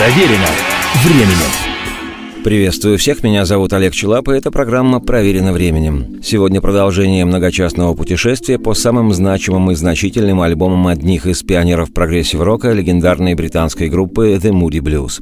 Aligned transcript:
Проверено 0.00 0.46
временем. 1.04 2.42
Приветствую 2.42 2.96
всех, 2.96 3.22
меня 3.22 3.44
зовут 3.44 3.74
Олег 3.74 3.92
Челап, 3.92 4.30
и 4.30 4.32
это 4.32 4.50
программа 4.50 4.98
«Проверено 4.98 5.52
временем». 5.52 6.22
Сегодня 6.22 6.62
продолжение 6.62 7.26
многочастного 7.26 7.94
путешествия 7.94 8.58
по 8.58 8.72
самым 8.72 9.12
значимым 9.12 9.72
и 9.72 9.74
значительным 9.74 10.40
альбомам 10.40 10.86
одних 10.86 11.26
из 11.26 11.42
пионеров 11.42 11.92
прогрессив-рока 11.92 12.72
легендарной 12.72 13.34
британской 13.34 13.90
группы 13.90 14.38
The 14.42 14.52
Moody 14.52 14.80
Blues. 14.80 15.20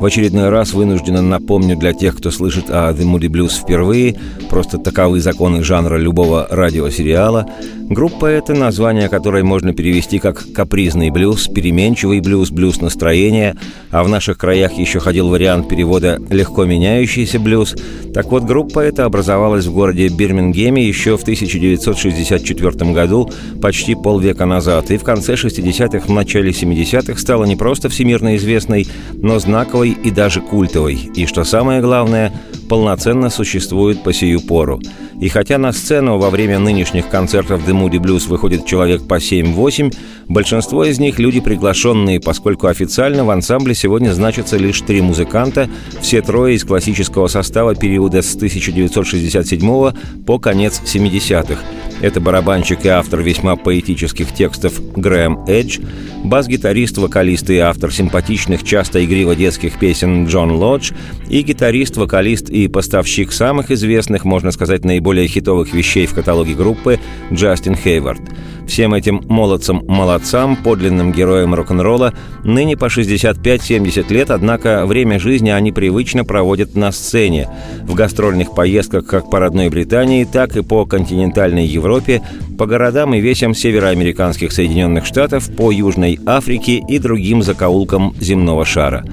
В 0.00 0.04
очередной 0.04 0.48
раз 0.48 0.74
вынужденно 0.74 1.22
напомню 1.22 1.76
для 1.76 1.92
тех, 1.92 2.16
кто 2.16 2.30
слышит 2.30 2.70
о 2.70 2.92
The 2.92 3.02
Moody 3.02 3.28
Blues 3.28 3.60
впервые, 3.60 4.14
просто 4.48 4.78
таковы 4.78 5.20
законы 5.20 5.64
жанра 5.64 5.96
любого 5.96 6.46
радиосериала. 6.48 7.48
Группа— 7.88 8.26
это 8.26 8.54
название 8.54 9.08
которой 9.08 9.42
можно 9.42 9.72
перевести 9.72 10.18
как 10.18 10.52
«капризный 10.52 11.10
блюз», 11.10 11.48
«переменчивый 11.48 12.20
блюз», 12.20 12.50
«блюз 12.50 12.80
настроения», 12.80 13.56
а 13.90 14.04
в 14.04 14.08
наших 14.08 14.36
краях 14.36 14.74
еще 14.74 15.00
ходил 15.00 15.30
вариант 15.30 15.68
перевода 15.68 16.20
«легко 16.28 16.64
меняющийся 16.64 17.40
блюз». 17.40 17.74
Так 18.12 18.26
вот, 18.26 18.44
группа 18.44 18.80
эта 18.80 19.06
образовалась 19.06 19.64
в 19.64 19.72
городе 19.72 20.08
Бирмингеме 20.08 20.86
еще 20.86 21.16
в 21.16 21.22
1964 21.22 22.92
году, 22.92 23.30
почти 23.62 23.94
полвека 23.94 24.44
назад, 24.44 24.90
и 24.90 24.98
в 24.98 25.02
конце 25.02 25.34
60-х, 25.34 26.06
в 26.06 26.12
начале 26.12 26.50
70-х 26.50 27.18
стала 27.18 27.44
не 27.44 27.56
просто 27.56 27.88
всемирно 27.88 28.36
известной, 28.36 28.86
но 29.14 29.38
знаковой 29.38 29.87
и 29.90 30.10
даже 30.10 30.40
культовой, 30.40 30.94
и, 30.94 31.26
что 31.26 31.44
самое 31.44 31.80
главное, 31.80 32.32
полноценно 32.68 33.30
существует 33.30 34.02
по 34.02 34.12
сию 34.12 34.40
пору. 34.40 34.80
И 35.20 35.28
хотя 35.28 35.58
на 35.58 35.72
сцену 35.72 36.18
во 36.18 36.30
время 36.30 36.60
нынешних 36.60 37.08
концертов 37.08 37.66
The 37.66 37.72
Moody 37.72 37.98
Blues 37.98 38.28
выходит 38.28 38.66
человек 38.66 39.02
по 39.08 39.18
7-8, 39.18 39.92
большинство 40.28 40.84
из 40.84 41.00
них 41.00 41.18
люди 41.18 41.40
приглашенные, 41.40 42.20
поскольку 42.20 42.68
официально 42.68 43.24
в 43.24 43.30
ансамбле 43.30 43.74
сегодня 43.74 44.12
значатся 44.12 44.56
лишь 44.56 44.80
три 44.82 45.00
музыканта, 45.00 45.68
все 46.00 46.22
трое 46.22 46.54
из 46.54 46.64
классического 46.64 47.26
состава 47.26 47.74
периода 47.74 48.22
с 48.22 48.36
1967 48.36 49.92
по 50.24 50.38
конец 50.38 50.80
70-х. 50.84 51.58
Это 52.00 52.20
барабанщик 52.20 52.84
и 52.84 52.88
автор 52.88 53.20
весьма 53.20 53.56
поэтических 53.56 54.32
текстов 54.32 54.80
Грэм 54.94 55.46
Эдж, 55.48 55.80
бас-гитарист, 56.22 56.98
вокалист 56.98 57.50
и 57.50 57.58
автор 57.58 57.92
симпатичных, 57.92 58.62
часто 58.62 59.04
игриво 59.04 59.34
детских 59.34 59.78
песен 59.80 60.26
Джон 60.26 60.52
Лодж 60.52 60.92
и 61.28 61.42
гитарист, 61.42 61.96
вокалист 61.96 62.50
и 62.50 62.57
поставщик 62.66 63.32
самых 63.32 63.70
известных, 63.70 64.24
можно 64.24 64.50
сказать, 64.50 64.84
наиболее 64.84 65.28
хитовых 65.28 65.72
вещей 65.72 66.06
в 66.06 66.14
каталоге 66.14 66.54
группы 66.54 66.98
Джастин 67.32 67.76
Хейвард. 67.76 68.20
Всем 68.66 68.92
этим 68.92 69.22
молодцам-молодцам, 69.28 70.56
подлинным 70.56 71.10
героям 71.10 71.54
рок-н-ролла, 71.54 72.12
ныне 72.44 72.76
по 72.76 72.86
65-70 72.86 74.12
лет, 74.12 74.30
однако 74.30 74.84
время 74.84 75.18
жизни 75.18 75.48
они 75.48 75.72
привычно 75.72 76.24
проводят 76.24 76.74
на 76.74 76.92
сцене, 76.92 77.48
в 77.84 77.94
гастрольных 77.94 78.54
поездках 78.54 79.06
как 79.06 79.30
по 79.30 79.40
родной 79.40 79.70
Британии, 79.70 80.24
так 80.30 80.54
и 80.56 80.62
по 80.62 80.84
континентальной 80.84 81.66
Европе, 81.66 82.22
по 82.58 82.66
городам 82.66 83.14
и 83.14 83.20
весям 83.20 83.54
североамериканских 83.54 84.52
Соединенных 84.52 85.06
Штатов, 85.06 85.48
по 85.56 85.70
Южной 85.70 86.18
Африке 86.26 86.82
и 86.86 86.98
другим 86.98 87.42
закоулкам 87.42 88.14
земного 88.20 88.66
шара. 88.66 89.04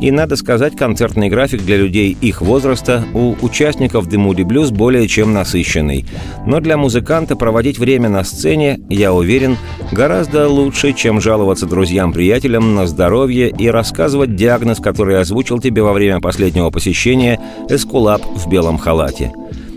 И, 0.00 0.10
надо 0.10 0.36
сказать, 0.36 0.76
концертный 0.76 1.28
график 1.28 1.62
для 1.62 1.76
людей 1.76 2.16
их 2.20 2.40
возраста 2.40 3.04
у 3.14 3.34
участников 3.40 4.06
Moody 4.06 4.44
Blues 4.44 4.72
более 4.72 5.08
чем 5.08 5.32
насыщенный. 5.32 6.06
Но 6.46 6.60
для 6.60 6.76
музыканта 6.76 7.34
проводить 7.36 7.78
время 7.78 8.08
на 8.08 8.22
сцене, 8.24 8.80
я 8.88 9.12
уверен, 9.12 9.56
гораздо 9.90 10.48
лучше, 10.48 10.92
чем 10.92 11.20
жаловаться 11.20 11.66
друзьям-приятелям 11.66 12.74
на 12.74 12.86
здоровье 12.86 13.50
и 13.50 13.68
рассказывать 13.68 14.36
диагноз, 14.36 14.78
который 14.78 15.20
озвучил 15.20 15.58
тебе 15.58 15.82
во 15.82 15.92
время 15.92 16.20
последнего 16.20 16.70
посещения 16.70 17.40
Эскулап 17.68 18.22
в 18.24 18.48
белом 18.48 18.78
халате. 18.78 19.32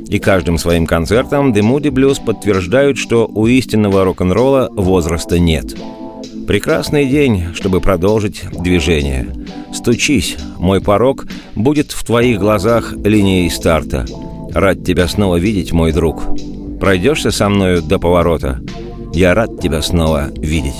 И 0.07 0.19
каждым 0.19 0.57
своим 0.57 0.85
концертом 0.85 1.53
The 1.53 1.61
Moody 1.61 1.89
Blues 1.89 2.23
подтверждают, 2.23 2.97
что 2.97 3.27
у 3.33 3.47
истинного 3.47 4.03
рок-н-ролла 4.03 4.69
возраста 4.75 5.39
нет. 5.39 5.73
Прекрасный 6.51 7.05
день, 7.05 7.55
чтобы 7.55 7.79
продолжить 7.79 8.43
движение. 8.51 9.33
Стучись, 9.73 10.35
мой 10.59 10.81
порог 10.81 11.25
будет 11.55 11.93
в 11.93 12.03
твоих 12.03 12.39
глазах 12.39 12.91
линией 12.91 13.49
старта. 13.49 14.05
Рад 14.53 14.83
тебя 14.83 15.07
снова 15.07 15.37
видеть, 15.37 15.71
мой 15.71 15.93
друг. 15.93 16.21
Пройдешься 16.77 17.31
со 17.31 17.47
мною 17.47 17.81
до 17.81 17.99
поворота? 17.99 18.59
Я 19.13 19.33
рад 19.33 19.61
тебя 19.61 19.81
снова 19.81 20.29
видеть. 20.35 20.75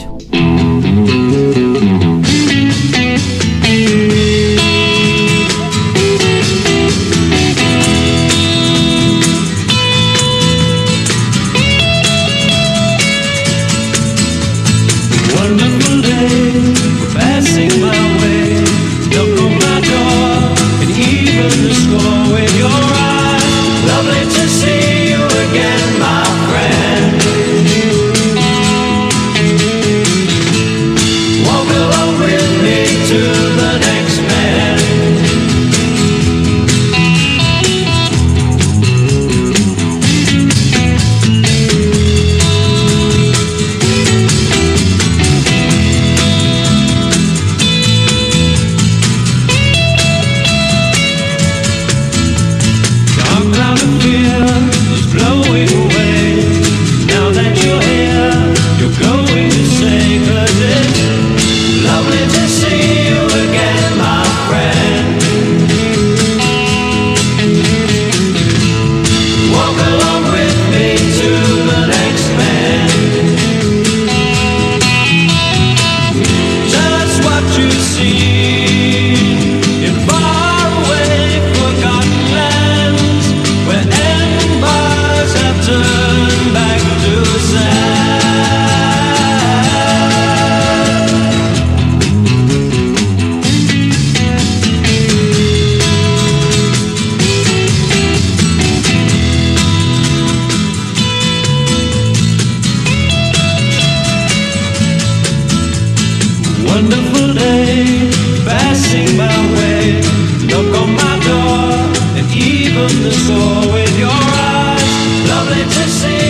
wonderful 106.72 107.34
day 107.34 108.10
passing 108.46 109.18
my 109.18 109.38
way. 109.56 110.02
Knock 110.48 110.72
on 110.82 110.90
my 111.04 111.16
door, 111.28 111.72
and 112.18 112.28
even 112.32 112.92
the 113.06 113.14
door 113.28 113.74
with 113.74 113.94
your 114.00 114.22
eyes, 114.56 114.92
lovely 115.30 115.64
to 115.76 115.84
see. 116.00 116.21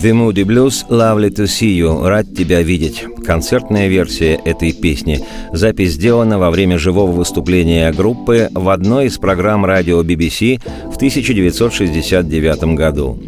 The 0.00 0.12
Moody 0.12 0.44
Blues 0.44 0.84
«Lovely 0.88 1.28
to 1.30 1.48
see 1.48 1.76
you»– 1.76 2.06
«Рад 2.08 2.32
тебя 2.32 2.62
видеть». 2.62 3.04
Концертная 3.26 3.88
версия 3.88 4.34
этой 4.44 4.72
песни. 4.72 5.20
Запись 5.52 5.94
сделана 5.94 6.38
во 6.38 6.52
время 6.52 6.78
живого 6.78 7.10
выступления 7.10 7.90
группы 7.90 8.48
в 8.54 8.68
одной 8.68 9.06
из 9.06 9.18
программ 9.18 9.64
радио 9.64 10.00
BBC 10.02 10.60
в 10.92 10.94
1969 10.94 12.76
году. 12.76 13.20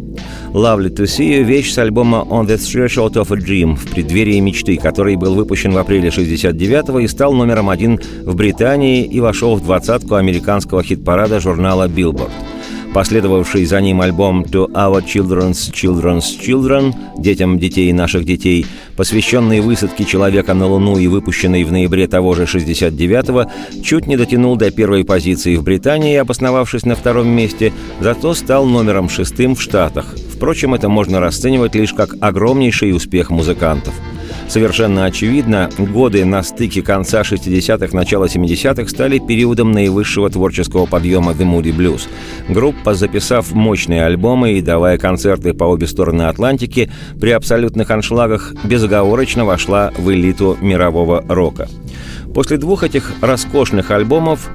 «Lovely 0.53 0.95
to 0.95 1.03
see 1.03 1.41
you»– 1.41 1.43
вещь 1.43 1.73
с 1.73 1.77
альбома 1.77 2.25
«On 2.29 2.47
the 2.47 2.55
Threshold 2.55 3.15
of 3.15 3.33
a 3.33 3.37
Dream» 3.37 3.75
в 3.75 3.89
преддверии 3.91 4.39
мечты, 4.39 4.77
который 4.77 5.17
был 5.17 5.35
выпущен 5.35 5.73
в 5.73 5.77
апреле 5.77 6.09
69 6.09 7.03
и 7.03 7.07
стал 7.07 7.33
номером 7.33 7.69
один 7.69 7.99
в 8.23 8.33
Британии 8.33 9.03
и 9.03 9.19
вошел 9.19 9.55
в 9.55 9.63
двадцатку 9.63 10.15
американского 10.15 10.83
хит-парада 10.83 11.41
журнала 11.41 11.89
Billboard– 11.89 12.31
Последовавший 12.93 13.65
за 13.65 13.79
ним 13.79 14.01
альбом 14.01 14.43
«To 14.43 14.67
Our 14.67 15.01
Children's 15.05 15.71
Children's 15.71 16.37
Children»– 16.41 16.93
«Детям 17.17 17.57
детей 17.57 17.93
наших 17.93 18.25
детей», 18.25 18.65
посвященный 18.97 19.61
высадке 19.61 20.03
человека 20.03 20.53
на 20.53 20.67
Луну 20.67 20.97
и 20.97 21.07
выпущенный 21.07 21.63
в 21.63 21.71
ноябре 21.71 22.07
того 22.07 22.35
же 22.35 22.43
69-го, 22.43 23.49
чуть 23.81 24.07
не 24.07 24.17
дотянул 24.17 24.57
до 24.57 24.71
первой 24.71 25.05
позиции 25.05 25.55
в 25.55 25.63
Британии, 25.63 26.17
обосновавшись 26.17 26.85
на 26.85 26.95
втором 26.95 27.29
месте, 27.29 27.71
зато 28.01 28.33
стал 28.33 28.65
номером 28.65 29.07
шестым 29.07 29.55
в 29.55 29.61
Штатах. 29.61 30.13
Впрочем, 30.33 30.73
это 30.73 30.89
можно 30.89 31.21
расценивать 31.21 31.75
лишь 31.75 31.93
как 31.93 32.15
огромнейший 32.19 32.93
успех 32.93 33.29
музыкантов– 33.29 33.93
Совершенно 34.51 35.05
очевидно, 35.05 35.69
годы 35.77 36.25
на 36.25 36.43
стыке 36.43 36.81
конца 36.81 37.21
60-х, 37.21 37.95
начала 37.95 38.25
70-х 38.25 38.89
стали 38.89 39.17
периодом 39.17 39.71
наивысшего 39.71 40.29
творческого 40.29 40.85
подъема 40.85 41.31
The 41.31 41.45
Moody 41.45 41.73
Blues. 41.73 42.01
Группа, 42.49 42.93
записав 42.93 43.53
мощные 43.53 44.03
альбомы 44.03 44.51
и 44.51 44.61
давая 44.61 44.97
концерты 44.97 45.53
по 45.53 45.63
обе 45.63 45.87
стороны 45.87 46.23
Атлантики, 46.23 46.91
при 47.17 47.29
абсолютных 47.29 47.89
аншлагах 47.91 48.53
безоговорочно 48.65 49.45
вошла 49.45 49.93
в 49.97 50.11
элиту 50.11 50.57
мирового 50.59 51.23
рока. 51.29 51.69
После 52.33 52.57
двух 52.57 52.83
этих 52.83 53.13
роскошных 53.21 53.89
альбомов 53.89 54.49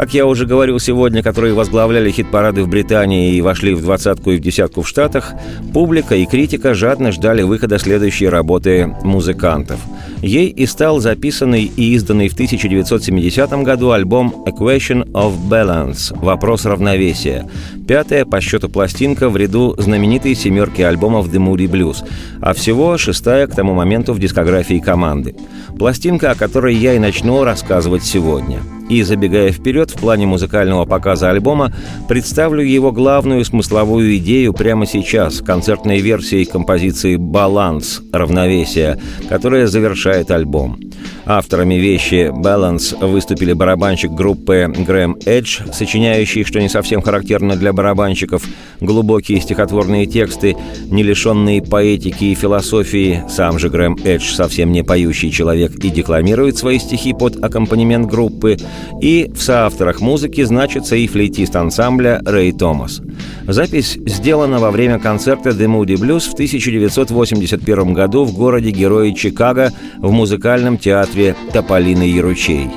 как 0.00 0.14
я 0.14 0.24
уже 0.24 0.46
говорил 0.46 0.80
сегодня, 0.80 1.22
которые 1.22 1.52
возглавляли 1.52 2.10
хит-парады 2.10 2.62
в 2.62 2.68
Британии 2.68 3.34
и 3.34 3.42
вошли 3.42 3.74
в 3.74 3.82
двадцатку 3.82 4.30
и 4.30 4.38
в 4.38 4.40
десятку 4.40 4.80
в 4.80 4.88
Штатах, 4.88 5.34
публика 5.74 6.14
и 6.14 6.24
критика 6.24 6.72
жадно 6.72 7.12
ждали 7.12 7.42
выхода 7.42 7.78
следующей 7.78 8.26
работы 8.26 8.96
музыкантов. 9.02 9.78
Ей 10.22 10.48
и 10.48 10.64
стал 10.64 11.00
записанный 11.00 11.64
и 11.64 11.92
изданный 11.92 12.30
в 12.30 12.32
1970 12.32 13.50
году 13.62 13.90
альбом 13.90 14.42
«A 14.46 14.52
Question 14.52 15.04
of 15.12 15.34
Balance»– 15.50 16.18
«Вопрос 16.24 16.64
равновесия», 16.64 17.46
пятая 17.86 18.24
по 18.24 18.40
счету 18.40 18.70
пластинка 18.70 19.28
в 19.28 19.36
ряду 19.36 19.74
знаменитой 19.76 20.34
семерки 20.34 20.80
альбомов 20.80 21.28
The 21.28 21.46
Moody 21.46 21.70
Blues, 21.70 22.08
а 22.40 22.54
всего 22.54 22.96
шестая 22.96 23.46
к 23.46 23.54
тому 23.54 23.74
моменту 23.74 24.14
в 24.14 24.18
дискографии 24.18 24.78
команды. 24.78 25.36
Пластинка, 25.78 26.30
о 26.30 26.36
которой 26.36 26.74
я 26.74 26.94
и 26.94 26.98
начну 26.98 27.44
рассказывать 27.44 28.02
сегодня– 28.02 28.60
и, 28.90 29.02
забегая 29.02 29.52
вперед, 29.52 29.90
в 29.90 29.98
плане 29.98 30.26
музыкального 30.26 30.84
показа 30.84 31.30
альбома, 31.30 31.72
представлю 32.08 32.62
его 32.62 32.92
главную 32.92 33.44
смысловую 33.44 34.16
идею 34.16 34.52
прямо 34.52 34.84
сейчас, 34.84 35.40
концертной 35.40 36.00
версией 36.00 36.44
композиции 36.44 37.16
«Баланс»— 37.16 38.02
«Равновесие», 38.12 39.00
которая 39.28 39.68
завершает 39.68 40.30
альбом. 40.32 40.78
Авторами 41.26 41.74
вещи 41.74 42.32
«Balance» 42.32 43.06
выступили 43.06 43.52
барабанщик 43.52 44.10
группы 44.10 44.72
Грэм 44.76 45.16
Эдж, 45.26 45.60
сочиняющий, 45.72 46.44
что 46.44 46.60
не 46.60 46.68
совсем 46.68 47.02
характерно 47.02 47.54
для 47.56 47.72
барабанщиков, 47.72 48.42
глубокие 48.80 49.40
стихотворные 49.40 50.06
тексты, 50.06 50.56
не 50.86 51.04
лишенные 51.04 51.62
поэтики 51.62 52.24
и 52.24 52.34
философии. 52.34 53.22
Сам 53.28 53.58
же 53.60 53.68
Грэм 53.68 53.98
Эдж 54.02 54.32
совсем 54.32 54.72
не 54.72 54.82
поющий 54.82 55.30
человек 55.30 55.76
и 55.76 55.90
декламирует 55.90 56.58
свои 56.58 56.80
стихи 56.80 57.12
под 57.12 57.42
аккомпанемент 57.42 58.08
группы. 58.08 58.56
И 59.00 59.30
в 59.34 59.42
соавторах 59.42 60.00
музыки 60.00 60.42
значится 60.42 60.96
и 60.96 61.06
флейтист 61.06 61.56
ансамбля 61.56 62.20
Рэй 62.24 62.52
Томас. 62.52 63.00
Запись 63.46 63.98
сделана 64.06 64.58
во 64.58 64.70
время 64.70 64.98
концерта 64.98 65.50
The 65.50 65.66
Moody 65.66 65.96
Blues 65.96 66.28
в 66.28 66.34
1981 66.34 67.94
году 67.94 68.24
в 68.24 68.34
городе-герое 68.34 69.14
Чикаго 69.14 69.72
в 69.98 70.10
музыкальном 70.12 70.78
театре 70.78 71.34
«Тополиный 71.52 72.20
ручей». 72.20 72.68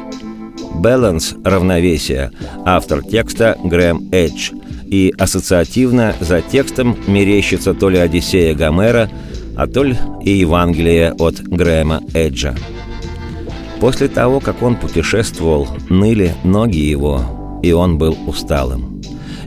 «Balance»— 0.76 1.42
«Равновесие», 1.44 2.32
автор 2.66 3.04
текста 3.04 3.58
Грэм 3.64 4.10
Эдж. 4.12 4.52
И 4.86 5.14
ассоциативно 5.18 6.16
за 6.20 6.42
текстом 6.42 6.98
мерещится 7.08 7.74
то 7.74 7.90
ли 7.90 7.98
Одиссея 7.98 8.54
Гомера, 8.56 9.10
а 9.56 9.68
то 9.68 9.84
ли 9.84 9.96
и 10.24 10.32
Евангелие 10.32 11.14
от 11.14 11.40
Грэма 11.42 12.02
Эджа. 12.14 12.56
После 13.84 14.08
того, 14.08 14.40
как 14.40 14.62
он 14.62 14.78
путешествовал, 14.78 15.68
ныли 15.90 16.34
ноги 16.46 16.78
его, 16.78 17.60
и 17.62 17.74
он 17.74 17.98
был 17.98 18.18
усталым. 18.28 19.02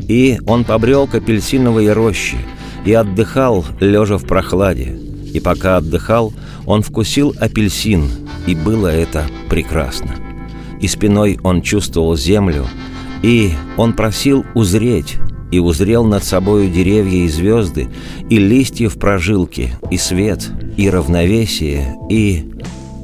И 0.09 0.39
он 0.47 0.65
побрел 0.65 1.07
к 1.07 1.15
апельсиновой 1.15 1.91
роще 1.95 2.37
и 2.85 2.93
отдыхал, 2.93 3.65
лежа 3.81 4.19
в 4.19 4.27
прохладе. 4.27 4.95
И 5.33 5.41
пока 5.41 5.79
отдыхал, 5.79 6.35
он 6.67 6.83
вкусил 6.83 7.35
апельсин, 7.41 8.11
и 8.47 8.55
было 8.55 8.89
это 8.89 9.25
прекрасно. 9.49 10.15
И 10.83 10.87
спиной 10.87 11.39
он 11.43 11.63
чувствовал 11.63 12.15
землю, 12.15 12.67
и 13.23 13.53
он 13.79 13.95
просил 13.95 14.45
узреть, 14.55 15.17
и 15.51 15.61
узрел 15.61 16.05
над 16.05 16.25
собою 16.25 16.69
деревья 16.69 17.25
и 17.25 17.29
звезды, 17.29 17.89
и 18.29 18.37
листья 18.37 18.91
в 18.91 18.99
прожилке, 18.99 19.79
и 19.91 19.97
свет, 19.97 20.47
и 20.77 20.91
равновесие, 20.91 21.97
и... 22.11 22.53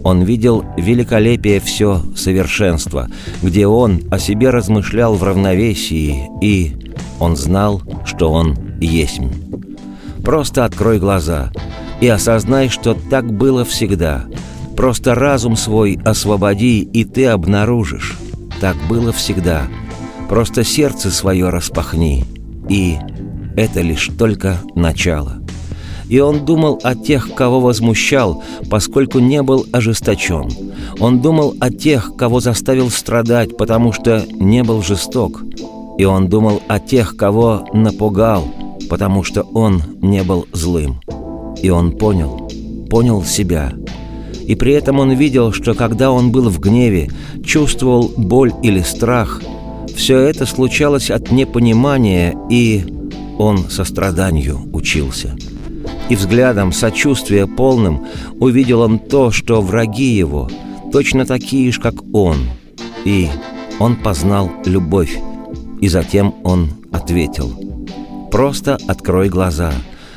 Он 0.04 0.22
видел 0.22 0.64
великолепие 0.76 1.60
все 1.60 2.02
совершенство, 2.16 3.08
где 3.43 3.66
он 3.66 4.02
о 4.10 4.19
себе 4.19 4.50
размышлял 4.50 5.14
в 5.14 5.22
равновесии, 5.22 6.28
и 6.40 6.72
он 7.20 7.37
знал, 7.37 7.82
что 8.04 8.32
он 8.32 8.56
есть. 8.81 9.20
Просто 10.25 10.64
открой 10.64 10.99
глаза 10.99 11.52
и 12.00 12.08
осознай, 12.08 12.69
что 12.69 12.94
так 12.94 13.32
было 13.32 13.64
всегда— 13.64 14.25
Просто 14.76 15.14
разум 15.14 15.56
свой 15.56 15.99
освободи, 16.04 16.81
и 16.81 17.04
ты 17.04 17.26
обнаружишь. 17.26 18.16
Так 18.60 18.76
было 18.88 19.12
всегда. 19.12 19.62
Просто 20.28 20.64
сердце 20.64 21.10
свое 21.10 21.50
распахни. 21.50 22.25
И 22.69 22.96
это 23.56 23.82
лишь 23.82 24.08
только 24.19 24.58
начало. 24.75 25.43
И 26.12 26.20
он 26.20 26.44
думал 26.44 26.79
о 26.82 26.94
тех, 26.94 27.35
кого 27.35 27.59
возмущал, 27.59 28.44
поскольку 28.69 29.19
не 29.19 29.43
был 29.43 29.64
ожесточен. 29.73 30.47
Он 31.00 31.23
думал 31.23 31.55
о 31.59 31.70
тех, 31.70 32.17
кого 32.19 32.38
заставил 32.38 32.91
страдать, 32.91 33.56
потому 33.56 33.93
что 33.93 34.23
не 34.31 34.62
был 34.62 34.82
жесток. 34.82 35.43
И 35.97 36.05
он 36.05 36.29
думал 36.29 36.61
о 36.69 36.81
тех, 36.81 37.16
кого 37.16 37.64
напугал, 37.73 38.47
потому 38.90 39.25
что 39.25 39.40
он 39.54 39.83
не 40.02 40.23
был 40.23 40.47
злым. 40.52 41.00
И 41.62 41.71
он 41.71 41.92
понял, 41.92 42.47
понял 42.90 43.25
себя– 43.25 43.73
и 44.45 44.57
при 44.57 44.73
этом 44.73 44.99
он 44.99 45.12
видел, 45.12 45.52
что 45.52 45.73
когда 45.73 46.11
он 46.11 46.33
был 46.33 46.50
в 46.50 46.59
гневе, 46.59 47.09
чувствовал 47.45 48.12
боль 48.16 48.52
или 48.62 48.81
страх, 48.81 49.40
все 49.95 50.19
это 50.19 50.47
случалось 50.47 51.11
от 51.11 51.31
непонимания, 51.31 52.35
и 52.50 52.85
он 53.38 53.71
состраданию 53.71 54.59
учился. 54.73 55.37
И 56.12 56.14
взглядом 56.14 56.73
сочувствия 56.73 57.47
полным 57.47 58.07
увидел 58.38 58.83
он 58.83 58.99
то, 58.99 59.31
что 59.31 59.62
враги 59.62 60.14
его 60.14 60.47
точно 60.92 61.25
такие 61.25 61.73
же, 61.73 61.81
как 61.81 61.95
он. 62.12 62.37
И 63.07 63.31
он 63.78 63.97
познал 63.97 64.50
любовь, 64.66 65.19
и 65.81 65.88
затем 65.88 66.35
он 66.45 66.69
ответил 66.92 68.28
«Просто 68.31 68.76
открой 68.88 69.31
глаза, 69.31 69.73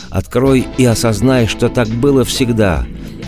открой 0.09 0.67
и 0.77 0.83
осознай, 0.83 1.47
что 1.47 1.69
так 1.69 1.87
было 1.87 2.25
всегда, 2.25 2.85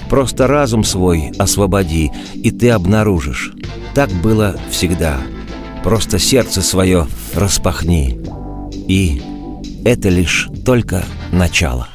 Просто 0.09 0.45
разум 0.45 0.83
свой 0.83 1.31
освободи, 1.39 2.11
и 2.33 2.51
ты 2.51 2.71
обнаружишь. 2.71 3.53
Так 3.93 4.09
было 4.09 4.57
всегда. 4.69 5.19
Просто 5.85 6.19
сердце 6.19 6.61
свое 6.61 7.07
распахни. 7.33 8.19
И 8.89 9.21
это 9.85 10.09
лишь 10.09 10.49
только 10.65 11.05
начало. 11.31 11.87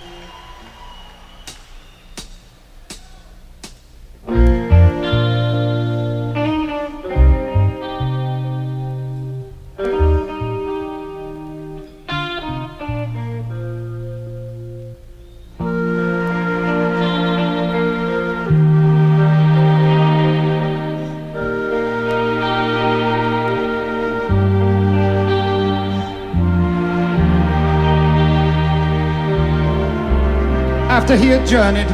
Had 31.42 31.50
journeyed, 31.50 31.90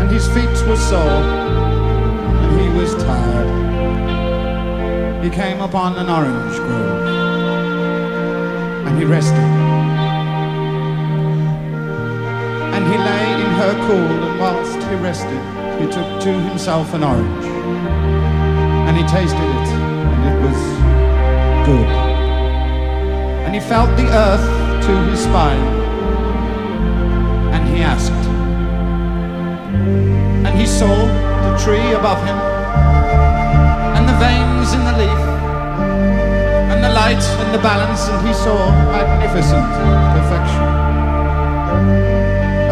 and 0.00 0.10
his 0.10 0.26
feet 0.28 0.68
were 0.68 0.76
sore, 0.76 1.00
and 1.00 2.60
he 2.60 2.68
was 2.78 2.94
tired, 3.02 3.50
he 5.24 5.30
came 5.30 5.60
upon 5.60 5.96
an 5.96 6.08
orange 6.08 6.56
grove, 6.56 7.06
and 8.86 8.98
he 8.98 9.04
rested. 9.04 9.38
And 12.74 12.86
he 12.86 12.98
lay 12.98 13.32
in 13.32 13.50
her 13.60 13.74
cool, 13.86 14.24
and 14.26 14.40
whilst 14.40 14.78
he 14.88 14.94
rested, 14.96 15.42
he 15.80 15.86
took 15.86 16.20
to 16.22 16.32
himself 16.50 16.94
an 16.94 17.02
orange, 17.02 17.44
and 17.44 18.96
he 18.96 19.02
tasted 19.04 19.38
it, 19.38 19.68
and 20.14 20.24
it 20.30 20.38
was 20.46 20.60
good. 21.66 21.88
And 23.44 23.54
he 23.54 23.60
felt 23.60 23.96
the 23.96 24.06
earth 24.06 24.46
to 24.86 24.92
his 25.10 25.20
spine, 25.20 25.79
saw 30.70 30.96
the 31.44 31.58
tree 31.58 31.92
above 31.92 32.22
him, 32.24 32.38
and 33.96 34.08
the 34.08 34.16
veins 34.22 34.72
in 34.72 34.82
the 34.88 34.94
leaf, 35.02 35.22
and 36.70 36.82
the 36.82 36.92
light 37.00 37.24
and 37.42 37.52
the 37.52 37.58
balance, 37.58 38.08
and 38.08 38.26
he 38.26 38.32
saw 38.32 38.70
magnificent 38.94 39.66
perfection. 40.14 40.66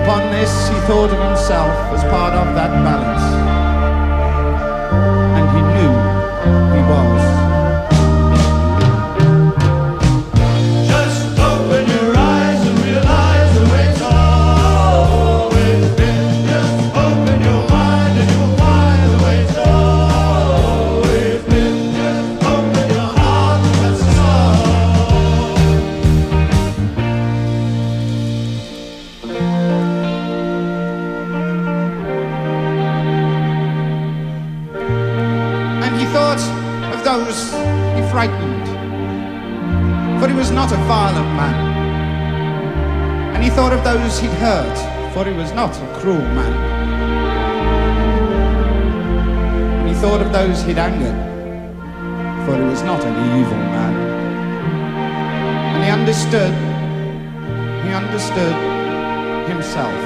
Upon 0.02 0.30
this, 0.30 0.52
he 0.68 0.78
thought 0.86 1.10
of 1.10 1.20
himself 1.28 1.74
as 1.92 2.02
part 2.04 2.34
of 2.34 2.54
that 2.54 2.72
balance, 2.86 3.26
and 5.36 5.46
he 5.54 5.60
knew 5.72 5.92
he 6.76 6.82
was. 6.92 7.17
Those 44.08 44.20
he'd 44.20 44.38
hurt, 44.40 45.12
for 45.12 45.22
he 45.26 45.34
was 45.34 45.52
not 45.52 45.76
a 45.76 45.98
cruel 46.00 46.16
man. 46.16 46.52
And 49.80 49.88
he 49.88 49.94
thought 49.96 50.22
of 50.22 50.32
those 50.32 50.62
he'd 50.62 50.78
angered, 50.78 51.18
for 52.46 52.56
he 52.56 52.62
was 52.62 52.82
not 52.84 53.04
an 53.04 53.14
evil 53.38 53.58
man. 53.74 53.94
And 55.74 55.84
he 55.84 55.90
understood, 55.90 56.54
he 57.84 57.90
understood 57.92 58.56
himself. 59.46 60.00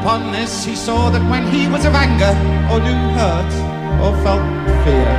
Upon 0.00 0.30
this, 0.30 0.64
he 0.64 0.76
saw 0.76 1.10
that 1.10 1.28
when 1.28 1.48
he 1.48 1.66
was 1.66 1.84
of 1.84 1.94
anger, 1.96 2.34
or 2.70 2.78
knew 2.78 3.02
hurt, 3.18 3.52
or 4.00 4.12
felt 4.22 4.46
fear, 4.84 5.12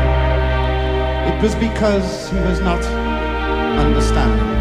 it 1.30 1.44
was 1.44 1.54
because 1.56 2.30
he 2.30 2.40
was 2.48 2.62
not 2.62 2.82
understanding. 3.86 4.56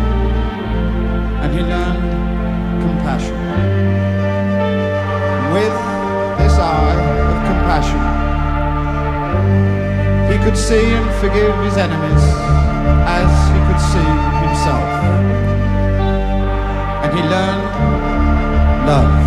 And 1.40 1.54
he 1.54 1.60
learned 1.60 2.13
compassion. 3.04 3.36
With 5.52 5.76
this 6.38 6.54
eye 6.58 6.96
of 7.32 7.38
compassion, 7.50 8.00
he 10.32 10.36
could 10.42 10.56
see 10.56 10.94
and 10.94 11.10
forgive 11.20 11.54
his 11.64 11.76
enemies 11.76 12.24
as 13.06 13.30
he 13.52 13.60
could 13.68 13.80
see 13.92 14.10
himself. 14.46 14.88
And 17.04 17.12
he 17.12 17.22
learned 17.22 18.86
love. 18.86 19.23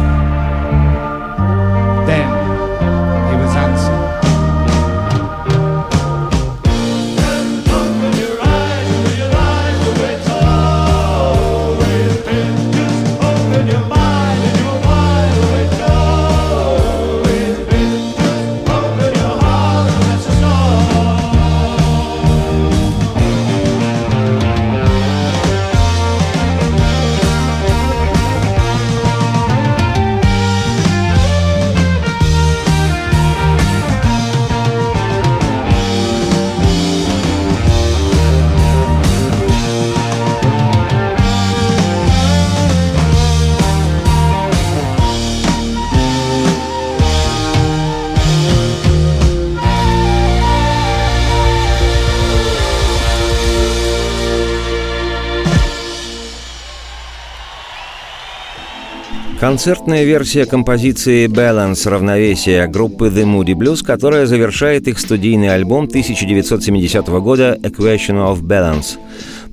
Концертная 59.48 60.04
версия 60.04 60.46
композиции 60.46 61.26
«Balance» 61.26 61.90
равновесие 61.90 62.68
группы 62.68 63.08
The 63.08 63.24
Moody 63.24 63.54
Blues, 63.54 63.82
которая 63.82 64.26
завершает 64.26 64.90
их 64.90 65.00
студийный 65.00 65.56
альбом 65.56 65.86
1970 65.86 67.08
года 67.08 67.58
«A 67.64 67.70
Question 67.70 68.30
of 68.30 68.42
Balance». 68.42 68.98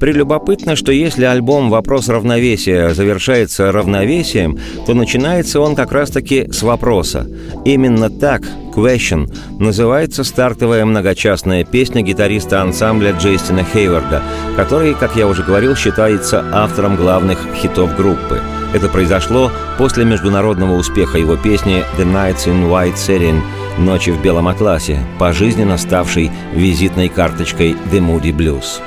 Прелюбопытно, 0.01 0.75
что 0.75 0.91
если 0.91 1.25
альбом 1.25 1.71
«Вопрос 1.71 2.09
равновесия» 2.09 2.93
завершается 2.93 3.71
равновесием, 3.71 4.59
то 4.85 4.95
начинается 4.95 5.61
он 5.61 5.77
как 5.77 5.93
раз-таки 5.93 6.51
с 6.51 6.65
вопроса. 6.65 7.31
Именно 7.65 8.11
так, 8.11 8.43
«Question», 8.75 9.33
называется 9.61 10.25
стартовая 10.25 10.85
многочастная 10.85 11.63
песня 11.63 12.03
гитариста 12.03 12.61
ансамбля 12.61 13.13
Джейстина 13.13 13.65
Хейварда, 13.73 14.25
который, 14.57 14.95
как 14.95 15.15
я 15.15 15.29
уже 15.29 15.45
говорил, 15.45 15.77
считается 15.77 16.45
автором 16.53 16.97
главных 16.97 17.39
хитов 17.55 17.97
группы. 17.97 18.41
Это 18.75 18.89
произошло 18.89 19.53
после 19.79 20.05
международного 20.05 20.75
успеха 20.75 21.17
его 21.17 21.37
песни 21.37 21.85
«The 21.97 22.05
Nights 22.05 22.47
in 22.47 22.69
White 22.69 22.97
Satin» 22.97 23.41
«Ночи 23.79 24.11
в 24.11 24.21
белом 24.21 24.49
атласе», 24.49 25.01
пожизненно 25.17 25.79
ставшей 25.79 26.33
визитной 26.53 27.09
карточкой 27.09 27.77
«The 27.93 28.01
Moody 28.01 28.37
Blues». 28.37 28.83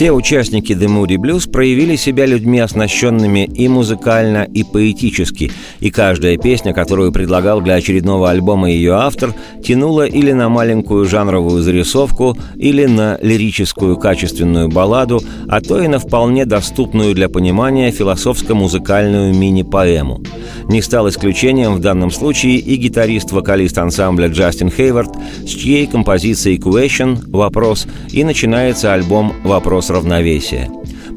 Все 0.00 0.12
участники 0.12 0.72
The 0.72 0.86
Moody 0.86 1.18
Blues 1.18 1.46
проявили 1.50 1.94
себя 1.94 2.24
людьми, 2.24 2.58
оснащенными 2.58 3.44
и 3.44 3.68
музыкально, 3.68 4.44
и 4.44 4.64
поэтически, 4.64 5.52
и 5.78 5.90
каждая 5.90 6.38
песня, 6.38 6.72
которую 6.72 7.12
предлагал 7.12 7.60
для 7.60 7.74
очередного 7.74 8.30
альбома 8.30 8.70
ее 8.70 8.94
автор, 8.94 9.34
тянула 9.62 10.06
или 10.06 10.32
на 10.32 10.48
маленькую 10.48 11.04
жанровую 11.04 11.60
зарисовку, 11.60 12.34
или 12.56 12.86
на 12.86 13.18
лирическую 13.20 13.98
качественную 13.98 14.70
балладу, 14.70 15.20
а 15.50 15.60
то 15.60 15.78
и 15.82 15.86
на 15.86 15.98
вполне 15.98 16.46
доступную 16.46 17.14
для 17.14 17.28
понимания 17.28 17.90
философско-музыкальную 17.90 19.34
мини-поэму. 19.34 20.22
Не 20.70 20.80
стал 20.80 21.10
исключением 21.10 21.74
в 21.74 21.80
данном 21.80 22.10
случае 22.10 22.56
и 22.56 22.76
гитарист-вокалист 22.76 23.76
ансамбля 23.76 24.28
Джастин 24.28 24.70
Хейвард, 24.70 25.10
с 25.44 25.50
чьей 25.50 25.86
композицией 25.86 26.56
«Question»— 26.56 27.18
«Вопрос» 27.26 27.86
и 28.10 28.24
начинается 28.24 28.94
альбом 28.94 29.34
«Вопрос 29.44 29.89
равновесия». 29.90 30.70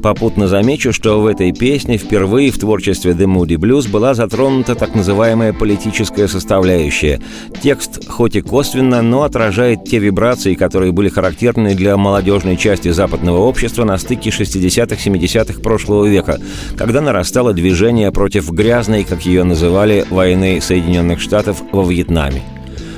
Попутно 0.04 0.48
замечу, 0.48 0.92
что 0.92 1.22
в 1.22 1.26
этой 1.26 1.52
песне 1.52 1.96
впервые 1.96 2.50
в 2.50 2.58
творчестве 2.58 3.12
The 3.12 3.24
Moody 3.24 3.56
Blues 3.56 3.88
была 3.88 4.12
затронута 4.12 4.74
так 4.74 4.94
называемая 4.94 5.54
политическая 5.54 6.28
составляющая. 6.28 7.22
Текст 7.62 8.06
хоть 8.06 8.36
и 8.36 8.42
косвенно, 8.42 9.00
но 9.00 9.22
отражает 9.22 9.84
те 9.86 9.98
вибрации, 9.98 10.56
которые 10.56 10.92
были 10.92 11.08
характерны 11.08 11.74
для 11.74 11.96
молодежной 11.96 12.58
части 12.58 12.90
западного 12.90 13.38
общества 13.38 13.84
на 13.84 13.96
стыке 13.96 14.28
60-70-х 14.28 15.62
прошлого 15.62 16.04
века, 16.04 16.38
когда 16.76 17.00
нарастало 17.00 17.54
движение 17.54 18.12
против 18.12 18.50
грязной, 18.50 19.04
как 19.04 19.24
ее 19.24 19.42
называли, 19.44 20.04
войны 20.10 20.60
Соединенных 20.60 21.18
Штатов 21.18 21.62
во 21.72 21.82
Вьетнаме. 21.82 22.42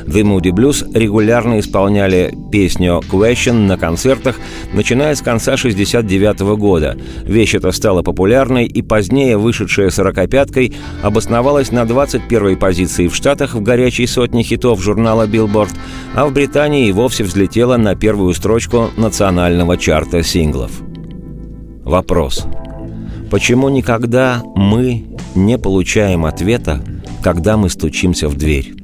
The 0.07 0.23
Moody 0.23 0.53
Blues 0.53 0.87
регулярно 0.95 1.59
исполняли 1.59 2.33
песню 2.53 3.03
Question 3.11 3.67
на 3.67 3.77
концертах, 3.77 4.37
начиная 4.73 5.15
с 5.15 5.21
конца 5.21 5.57
69 5.57 6.57
года. 6.57 6.97
Вещь 7.25 7.55
эта 7.55 7.73
стала 7.73 8.03
популярной, 8.03 8.67
и 8.67 8.83
позднее 8.83 9.37
вышедшая 9.37 9.91
«сорокопяткой» 9.91 10.75
обосновалась 11.03 11.73
на 11.73 11.83
21-й 11.83 12.57
позиции 12.57 13.09
в 13.09 13.15
Штатах 13.17 13.55
в 13.55 13.63
горячей 13.63 14.07
сотне 14.07 14.43
хитов 14.45 14.81
журнала 14.81 15.27
Billboard, 15.27 15.75
а 16.15 16.27
в 16.27 16.33
Британии 16.33 16.89
и 16.89 16.93
вовсе 16.93 17.25
взлетела 17.25 17.77
на 17.77 17.97
первую 17.97 18.33
строчку 18.35 18.91
национального 18.97 19.77
чарта 19.77 20.23
синглов. 20.23 20.71
Вопрос. 21.85 22.47
Почему 23.31 23.69
никогда 23.69 24.43
мы 24.55 25.05
не 25.35 25.59
получаем 25.59 26.25
ответа, 26.25 26.81
когда 27.23 27.57
мы 27.57 27.71
стучимся 27.71 28.29
в 28.29 28.37
дверь? 28.37 28.75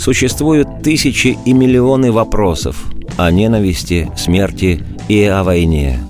Существуют 0.00 0.82
тысячи 0.82 1.36
и 1.44 1.52
миллионы 1.52 2.10
вопросов 2.10 2.86
о 3.18 3.30
ненависти, 3.30 4.10
смерти 4.16 4.82
и 5.08 5.22
о 5.24 5.44
войне. 5.44 6.00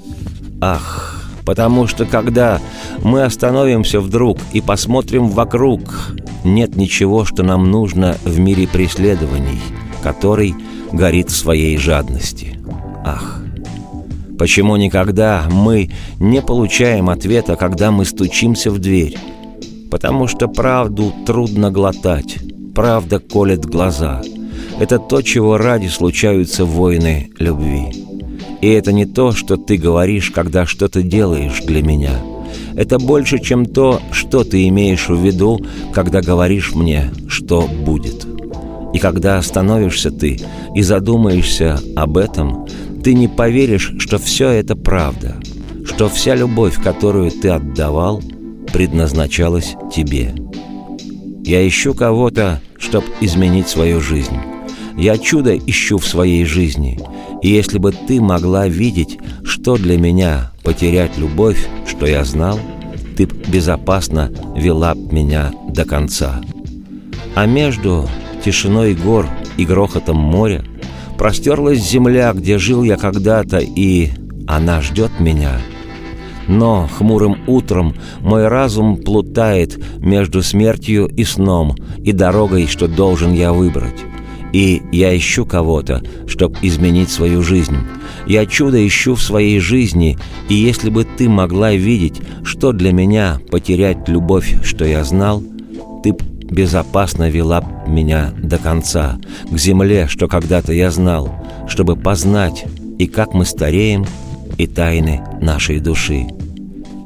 Ах, 0.61 1.25
потому 1.45 1.89
что 1.89 2.07
когда 2.07 2.61
мы 3.03 3.25
остановимся 3.25 4.01
вдруг 4.01 4.39
и 4.53 4.61
посмотрим 4.61 5.27
вокруг, 5.27 6.15
нет 6.45 6.77
ничего, 6.77 7.25
что 7.25 7.43
нам 7.43 7.69
нужно 7.69 8.17
в 8.25 8.39
мире 8.39 8.69
преследований, 8.69 9.61
который 10.05 10.55
горит 10.93 11.31
в 11.31 11.37
своей 11.37 11.77
жадности. 11.77 12.61
Ах, 13.05 13.43
почему 14.39 14.77
никогда 14.77 15.49
мы 15.51 15.91
не 16.21 16.41
получаем 16.41 17.11
ответа, 17.11 17.57
когда 17.57 17.91
мы 17.91 18.05
стучимся 18.05 18.71
в 18.71 18.79
дверь? 18.79 19.19
Потому 19.91 20.29
что 20.29 20.47
правду 20.47 21.13
трудно 21.27 21.73
глотать, 21.73 22.39
правда 22.75 23.19
колет 23.19 23.65
глаза. 23.65 24.23
Это 24.79 24.99
то, 24.99 25.23
чего 25.23 25.59
ради 25.59 25.89
случаются 25.89 26.65
войны 26.65 27.31
любви. 27.39 27.93
И 28.61 28.69
это 28.69 28.93
не 28.93 29.07
то, 29.07 29.33
что 29.33 29.57
ты 29.57 29.77
говоришь, 29.77 30.31
когда 30.31 30.67
что-то 30.67 31.03
делаешь 31.03 31.61
для 31.63 31.83
меня. 31.83 32.21
Это 32.75 32.99
больше, 32.99 33.39
чем 33.39 33.67
то, 33.67 34.01
что 34.13 34.45
ты 34.45 34.69
имеешь 34.69 35.09
в 35.09 35.23
виду, 35.23 35.61
когда 35.93 36.21
говоришь 36.21 36.75
мне, 36.75 37.11
что 37.29 37.63
будет. 37.63 38.27
И 38.93 38.99
когда 38.99 39.39
остановишься 39.39 40.11
ты 40.11 40.41
и 40.75 40.83
задумаешься 40.83 41.79
об 41.97 42.17
этом, 42.17 42.67
ты 43.03 43.15
не 43.15 43.29
поверишь, 43.29 43.95
что 43.99 44.19
все 44.19 44.49
это 44.51 44.77
правда, 44.77 45.37
что 45.85 46.09
вся 46.09 46.35
любовь, 46.35 46.83
которую 46.83 47.31
ты 47.31 47.49
отдавал, 47.49 48.23
предназначалась 48.73 49.75
тебе. 49.95 50.35
Я 51.45 51.67
ищу 51.67 51.95
кого-то, 51.95 52.61
чтобы 52.79 53.07
изменить 53.21 53.69
свою 53.69 54.01
жизнь. 54.01 54.37
Я 54.97 55.19
чудо 55.19 55.57
ищу 55.57 55.99
в 55.99 56.07
своей 56.07 56.45
жизни. 56.45 56.99
И 57.43 57.49
если 57.49 57.79
бы 57.79 57.93
ты 57.93 58.21
могла 58.21 58.69
видеть, 58.69 59.19
что 59.45 59.77
для 59.77 59.99
меня 59.99 60.53
потерять 60.63 61.17
любовь, 61.17 61.67
что 61.87 62.07
я 62.07 62.25
знал, 62.25 62.59
ты 63.17 63.27
б 63.27 63.35
безопасно 63.49 64.31
вела 64.57 64.95
б 64.95 65.13
меня 65.13 65.53
до 65.69 65.85
конца. 65.85 66.41
А 67.35 67.47
между 67.47 68.09
тишиной 68.45 68.95
гор 68.95 69.27
и 69.57 69.65
грохотом 69.65 70.17
моря 70.17 70.65
простерлась 71.17 71.81
земля, 71.81 72.33
где 72.33 72.59
жил 72.59 72.83
я 72.83 72.97
когда-то, 72.97 73.59
и 73.59 74.11
она 74.47 74.83
ждет 74.83 75.11
меня— 75.19 75.61
но 76.51 76.89
хмурым 76.99 77.39
утром 77.47 77.95
мой 78.21 78.49
разум 78.49 78.97
плутает 78.97 79.79
между 79.99 80.43
смертью 80.43 81.07
и 81.07 81.23
сном, 81.23 81.77
и 81.99 82.13
дорогой, 82.13 82.67
что 82.67 82.89
должен 82.89 83.33
я 83.33 83.53
выбрать. 83.53 84.05
И 84.53 84.83
я 84.91 85.17
ищу 85.17 85.47
кого-то, 85.47 86.03
чтобы 86.27 86.57
изменить 86.63 87.09
свою 87.09 87.41
жизнь. 87.41 87.77
Я 88.27 88.47
чудо 88.47 88.85
ищу 88.85 89.15
в 89.15 89.23
своей 89.23 89.61
жизни, 89.61 90.19
и 90.49 90.55
если 90.55 90.91
бы 90.91 91.05
ты 91.05 91.29
могла 91.29 91.73
видеть, 91.73 92.21
что 92.43 92.73
для 92.73 92.93
меня 92.93 93.39
потерять 93.49 94.09
любовь, 94.09 94.57
что 94.65 94.85
я 94.85 95.05
знал, 95.05 95.45
ты 96.03 96.17
безопасно 96.51 97.31
вела 97.31 97.63
меня 97.87 98.33
до 98.43 98.59
конца, 98.59 99.21
к 99.49 99.57
земле, 99.57 100.09
что 100.09 100.27
когда-то 100.27 100.73
я 100.73 100.91
знал, 100.91 101.33
чтобы 101.69 101.95
познать 101.95 102.65
и 102.99 103.07
как 103.07 103.35
мы 103.35 103.45
стареем, 103.45 104.05
и 104.59 104.67
тайны 104.67 105.23
нашей 105.41 105.79
души. 105.79 106.27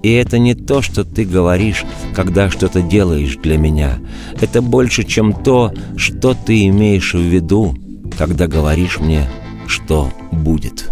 И 0.04 0.12
это 0.12 0.38
не 0.38 0.54
то, 0.54 0.82
что 0.82 1.02
ты 1.02 1.24
говоришь, 1.24 1.82
когда 2.14 2.50
что-то 2.50 2.82
делаешь 2.82 3.38
для 3.42 3.56
меня. 3.56 4.00
Это 4.38 4.60
больше, 4.60 5.02
чем 5.02 5.32
то, 5.32 5.72
что 5.96 6.34
ты 6.34 6.66
имеешь 6.66 7.14
в 7.14 7.20
виду, 7.20 7.74
когда 8.18 8.46
говоришь 8.46 8.98
мне, 8.98 9.26
что 9.66 10.12
будет. 10.30 10.90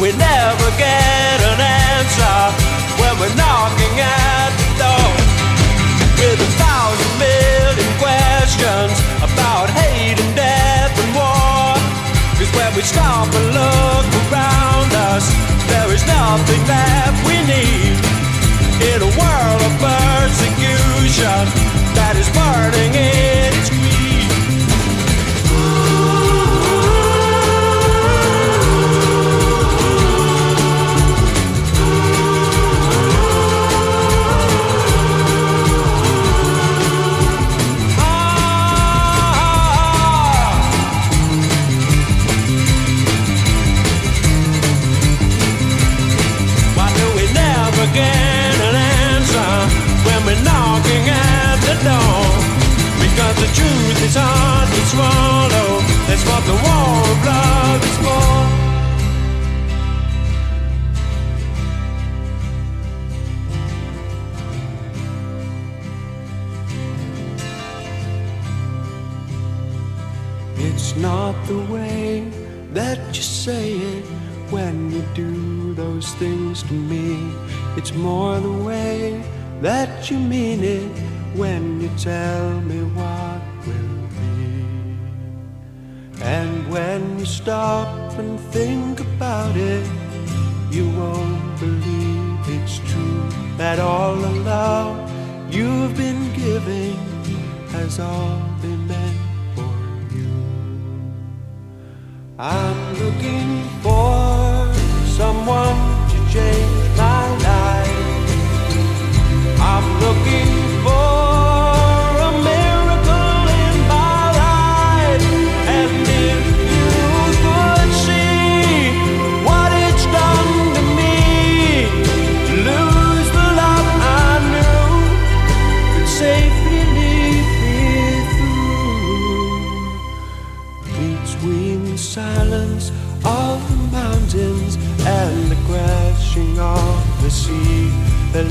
we're 0.00 0.12
doing 0.12 0.27
I'm 102.68 102.94
looking 103.02 103.64
for 103.80 104.74
someone 105.16 105.97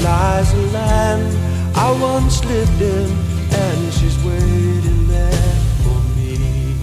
lies 0.03 0.53
a 0.53 0.61
land 0.77 1.27
I 1.75 1.91
once 2.01 2.43
lived 2.45 2.81
in, 2.81 3.09
and 3.51 3.93
she's 3.93 4.17
waiting 4.23 5.07
there 5.07 5.55
for 5.83 5.99
me. 6.15 6.75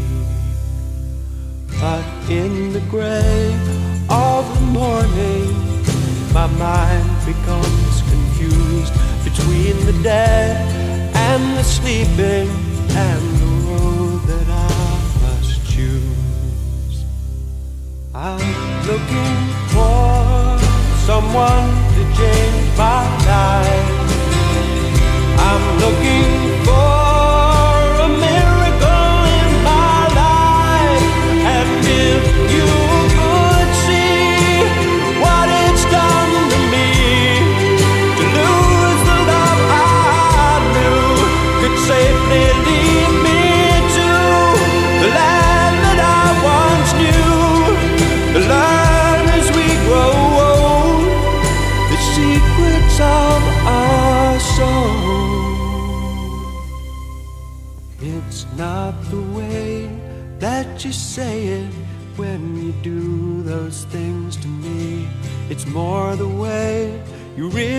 But 1.80 2.04
in 2.30 2.72
the 2.72 2.80
gray 2.94 3.52
of 4.08 4.42
the 4.54 4.66
morning, 4.80 5.48
my 6.32 6.46
mind 6.46 7.10
becomes 7.26 8.02
confused 8.12 8.94
between 9.24 9.74
the 9.86 9.96
dead 10.02 10.56
and 11.14 11.56
the 11.56 11.64
sleeping 11.64 12.48
and 12.90 13.22
the 13.42 13.52
road 13.68 14.20
that 14.30 14.48
I 14.48 14.74
must 15.22 15.54
choose. 15.72 17.04
I'm 18.14 18.48
looking 18.86 19.36
for 19.74 20.58
someone 21.04 21.68
to 21.96 22.02
change 22.16 22.63
my 22.76 23.06
life, 23.26 23.90
I'm 25.38 25.78
looking 25.78 26.33
more 65.74 66.14
the 66.14 66.28
way 66.28 67.02
you 67.36 67.48
really 67.48 67.73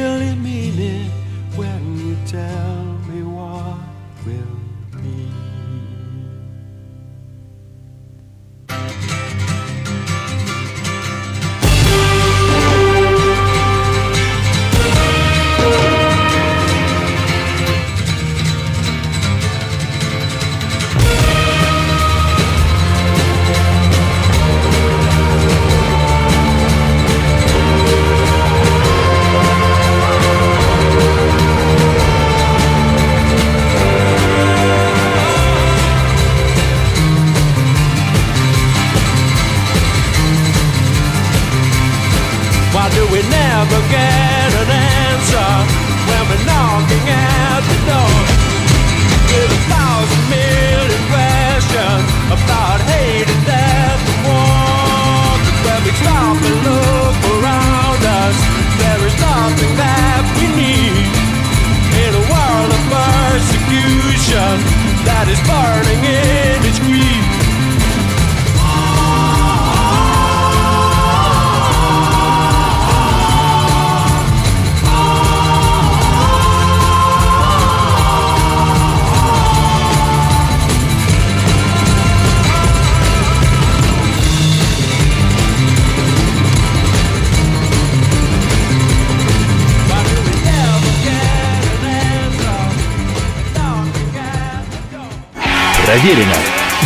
Проверено 96.06 96.36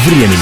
временем. 0.06 0.38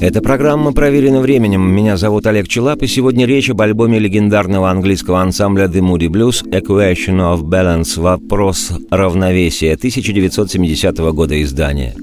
Эта 0.00 0.22
программа 0.22 0.72
проверена 0.72 1.20
временем. 1.20 1.68
Меня 1.68 1.96
зовут 1.96 2.28
Олег 2.28 2.46
Челап, 2.46 2.80
и 2.82 2.86
сегодня 2.86 3.26
речь 3.26 3.50
об 3.50 3.60
альбоме 3.60 3.98
легендарного 3.98 4.70
английского 4.70 5.20
ансамбля 5.20 5.64
The 5.64 5.80
Moody 5.80 6.06
Blues 6.06 6.44
«A 6.48 6.67
Question 6.67 7.18
of 7.18 7.42
Balance» 7.42 8.00
«Вопрос 8.00 8.70
равновесия» 8.88 9.72
1970 9.72 10.96
года 11.12 11.42
издания. 11.42 11.96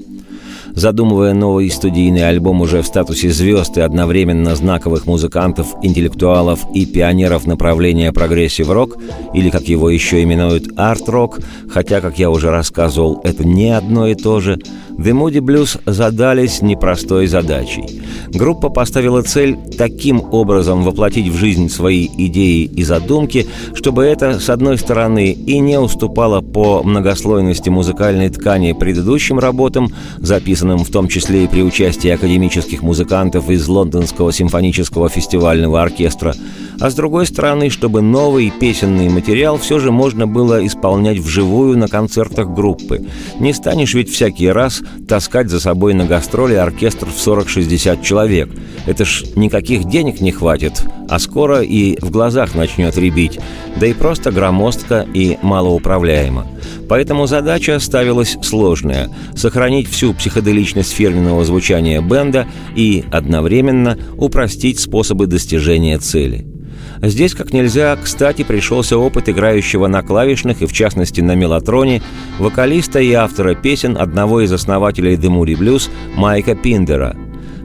Задумывая 0.74 1.34
новый 1.34 1.70
студийный 1.70 2.28
альбом 2.28 2.60
уже 2.60 2.82
в 2.82 2.86
статусе 2.86 3.30
звезд 3.30 3.76
и 3.76 3.80
одновременно 3.80 4.54
знаковых 4.54 5.06
музыкантов, 5.06 5.74
интеллектуалов 5.82 6.60
и 6.74 6.86
пионеров 6.86 7.46
направления 7.46 8.12
прогрессив-рок, 8.12 8.96
или, 9.34 9.50
как 9.50 9.62
его 9.62 9.90
еще 9.90 10.22
именуют, 10.22 10.68
арт-рок, 10.76 11.40
хотя, 11.68 12.00
как 12.00 12.18
я 12.18 12.30
уже 12.30 12.50
рассказывал, 12.50 13.20
это 13.22 13.44
не 13.44 13.70
одно 13.70 14.06
и 14.08 14.14
то 14.14 14.40
же, 14.40 14.58
The 14.98 15.12
Moody 15.12 15.40
Blues 15.40 15.80
задались 15.86 16.62
непростой 16.62 17.26
задачей. 17.26 18.02
Группа 18.28 18.68
поставила 18.68 19.22
цель 19.22 19.56
таким 19.76 20.22
образом 20.32 20.84
воплотить 20.84 21.28
в 21.28 21.36
жизнь 21.36 21.68
свои 21.68 22.06
идеи 22.06 22.64
и 22.64 22.82
задумки, 22.82 23.46
чтобы 23.74 24.04
это, 24.04 24.38
с 24.38 24.48
одной 24.48 24.78
стороны, 24.78 25.32
и 25.32 25.58
не 25.58 25.78
уступало 25.78 26.40
по 26.40 26.82
многослойности 26.82 27.68
музыкальной 27.68 28.28
ткани 28.28 28.72
предыдущим 28.72 29.38
работам, 29.38 29.92
записанным 30.18 30.61
в 30.62 30.90
том 30.90 31.08
числе 31.08 31.44
и 31.44 31.48
при 31.48 31.62
участии 31.62 32.10
академических 32.10 32.82
музыкантов 32.82 33.50
из 33.50 33.66
Лондонского 33.68 34.32
симфонического 34.32 35.08
фестивального 35.08 35.82
оркестра, 35.82 36.34
а 36.80 36.90
с 36.90 36.94
другой 36.94 37.26
стороны, 37.26 37.70
чтобы 37.70 38.02
новый 38.02 38.50
песенный 38.50 39.08
материал 39.08 39.58
все 39.58 39.78
же 39.78 39.92
можно 39.92 40.26
было 40.26 40.64
исполнять 40.66 41.18
вживую 41.18 41.78
на 41.78 41.88
концертах 41.88 42.48
группы. 42.48 43.06
Не 43.38 43.52
станешь 43.52 43.94
ведь 43.94 44.10
всякий 44.10 44.48
раз 44.48 44.82
таскать 45.08 45.48
за 45.48 45.60
собой 45.60 45.94
на 45.94 46.06
гастроли 46.06 46.54
оркестр 46.54 47.06
в 47.06 47.16
40-60 47.16 48.02
человек. 48.02 48.50
Это 48.86 49.04
ж 49.04 49.24
никаких 49.36 49.84
денег 49.84 50.20
не 50.20 50.32
хватит, 50.32 50.84
а 51.08 51.18
скоро 51.18 51.60
и 51.62 51.98
в 52.00 52.10
глазах 52.10 52.54
начнет 52.54 52.96
рябить, 52.96 53.38
да 53.78 53.86
и 53.86 53.92
просто 53.92 54.32
громоздко 54.32 55.06
и 55.14 55.38
малоуправляемо. 55.42 56.46
Поэтому 56.88 57.26
задача 57.26 57.78
ставилась 57.78 58.36
сложная– 58.42 59.08
сохранить 59.36 59.88
всю 59.88 60.12
психоделичность 60.52 60.92
фирменного 60.92 61.44
звучания 61.44 62.00
бенда 62.02 62.46
и 62.76 63.04
одновременно 63.10 63.98
упростить 64.18 64.78
способы 64.78 65.26
достижения 65.26 65.98
цели– 65.98 66.46
Здесь 67.04 67.34
как 67.34 67.52
нельзя 67.52 67.96
кстати 67.96 68.44
пришелся 68.44 68.96
опыт 68.96 69.28
играющего 69.28 69.88
на 69.88 70.02
клавишных 70.02 70.62
и 70.62 70.66
в 70.66 70.72
частности 70.72 71.20
на 71.20 71.34
мелатроне 71.34 72.00
вокалиста 72.38 73.00
и 73.00 73.12
автора 73.12 73.56
песен 73.56 73.96
одного 73.98 74.40
из 74.40 74.52
основателей 74.52 75.16
The 75.16 75.28
Moody 75.28 75.58
Blues 75.58 75.90
Майка 76.14 76.54
Пиндера. 76.54 77.16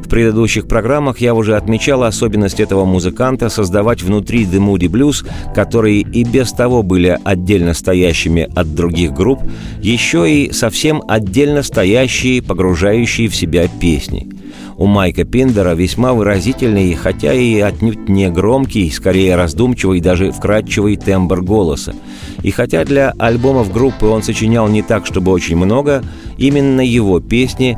В 0.08 0.10
предыдущих 0.10 0.70
программах 0.70 1.20
я 1.20 1.36
уже 1.36 1.58
отмечал 1.58 2.04
особенность 2.04 2.62
этого 2.62 2.86
музыканта 2.86 3.50
создавать 3.50 4.02
внутри 4.02 4.46
The 4.46 4.58
Moody 4.58 4.88
Blues, 4.88 5.28
которые 5.54 6.00
и 6.00 6.24
без 6.24 6.54
того 6.54 6.82
были 6.82 7.20
отдельно 7.26 7.74
стоящими 7.74 8.50
от 8.56 8.74
других 8.74 9.12
групп, 9.12 9.42
еще 9.82 10.32
и 10.32 10.54
совсем 10.54 11.04
отдельно 11.10 11.62
стоящие, 11.62 12.42
погружающие 12.42 13.28
в 13.28 13.36
себя 13.36 13.68
песни– 13.68 14.30
у 14.78 14.86
Майка 14.86 15.24
Пиндера 15.24 15.74
весьма 15.74 16.14
выразительный, 16.14 16.94
хотя 16.94 17.34
и 17.34 17.60
отнюдь 17.60 18.08
не 18.08 18.30
громкий, 18.30 18.92
скорее 18.92 19.36
раздумчивый, 19.36 20.02
даже 20.02 20.32
вкрадчивый 20.32 20.98
тембр 20.98 21.42
голоса. 21.42 21.96
И 22.44 22.52
хотя 22.52 22.86
для 22.86 23.12
альбомов 23.18 23.74
группы 23.74 24.06
он 24.06 24.22
сочинял 24.22 24.68
не 24.68 24.84
так, 24.84 25.08
чтобы 25.08 25.32
очень 25.32 25.58
много, 25.58 26.04
именно 26.38 26.82
его 26.82 27.20
песни 27.20 27.76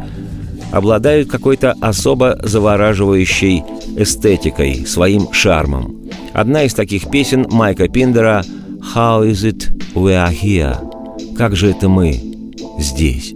обладают 0.72 1.30
какой-то 1.30 1.76
особо 1.82 2.40
завораживающей 2.44 3.64
эстетикой, 3.98 4.86
своим 4.86 5.32
шармом. 5.34 5.96
Одна 6.34 6.64
из 6.64 6.74
таких 6.74 7.10
песен 7.10 7.48
Майка 7.50 7.88
Пиндера 7.88 8.44
«How 8.96 9.30
is 9.30 9.44
it 9.46 9.68
we 9.94 10.14
are 10.14 10.34
here?» 10.34 10.78
«Как 11.36 11.56
же 11.56 11.70
это 11.70 11.90
мы 11.90 12.20
здесь?» 12.78 13.34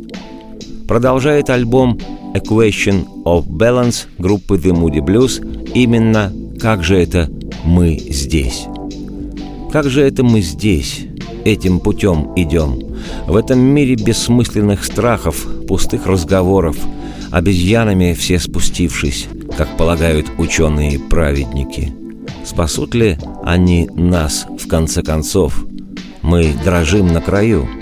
Продолжает 0.87 1.49
альбом 1.49 1.97
Equation 2.35 3.05
of 3.25 3.47
Balance 3.47 4.05
группы 4.17 4.57
The 4.57 4.71
Moody 4.71 4.99
Blues 4.99 5.71
именно 5.73 6.31
«Как 6.59 6.83
же 6.83 6.97
это 6.97 7.29
мы 7.63 7.97
здесь?» 7.97 8.67
Как 9.73 9.89
же 9.89 10.03
это 10.03 10.23
мы 10.23 10.41
здесь, 10.41 11.07
этим 11.45 11.79
путем 11.79 12.31
идем? 12.35 12.79
В 13.25 13.35
этом 13.35 13.57
мире 13.57 13.95
бессмысленных 13.95 14.85
страхов, 14.85 15.47
пустых 15.67 16.05
разговоров, 16.05 16.77
обезьянами 17.33 18.13
все 18.13 18.39
спустившись, 18.39 19.27
как 19.57 19.75
полагают 19.75 20.27
ученые-праведники. 20.37 21.93
Спасут 22.45 22.95
ли 22.95 23.17
они 23.43 23.89
нас, 23.93 24.45
в 24.57 24.67
конце 24.69 25.03
концов? 25.03 25.65
Мы 26.21 26.53
дрожим 26.63 27.07
на 27.07 27.19
краю– 27.19 27.67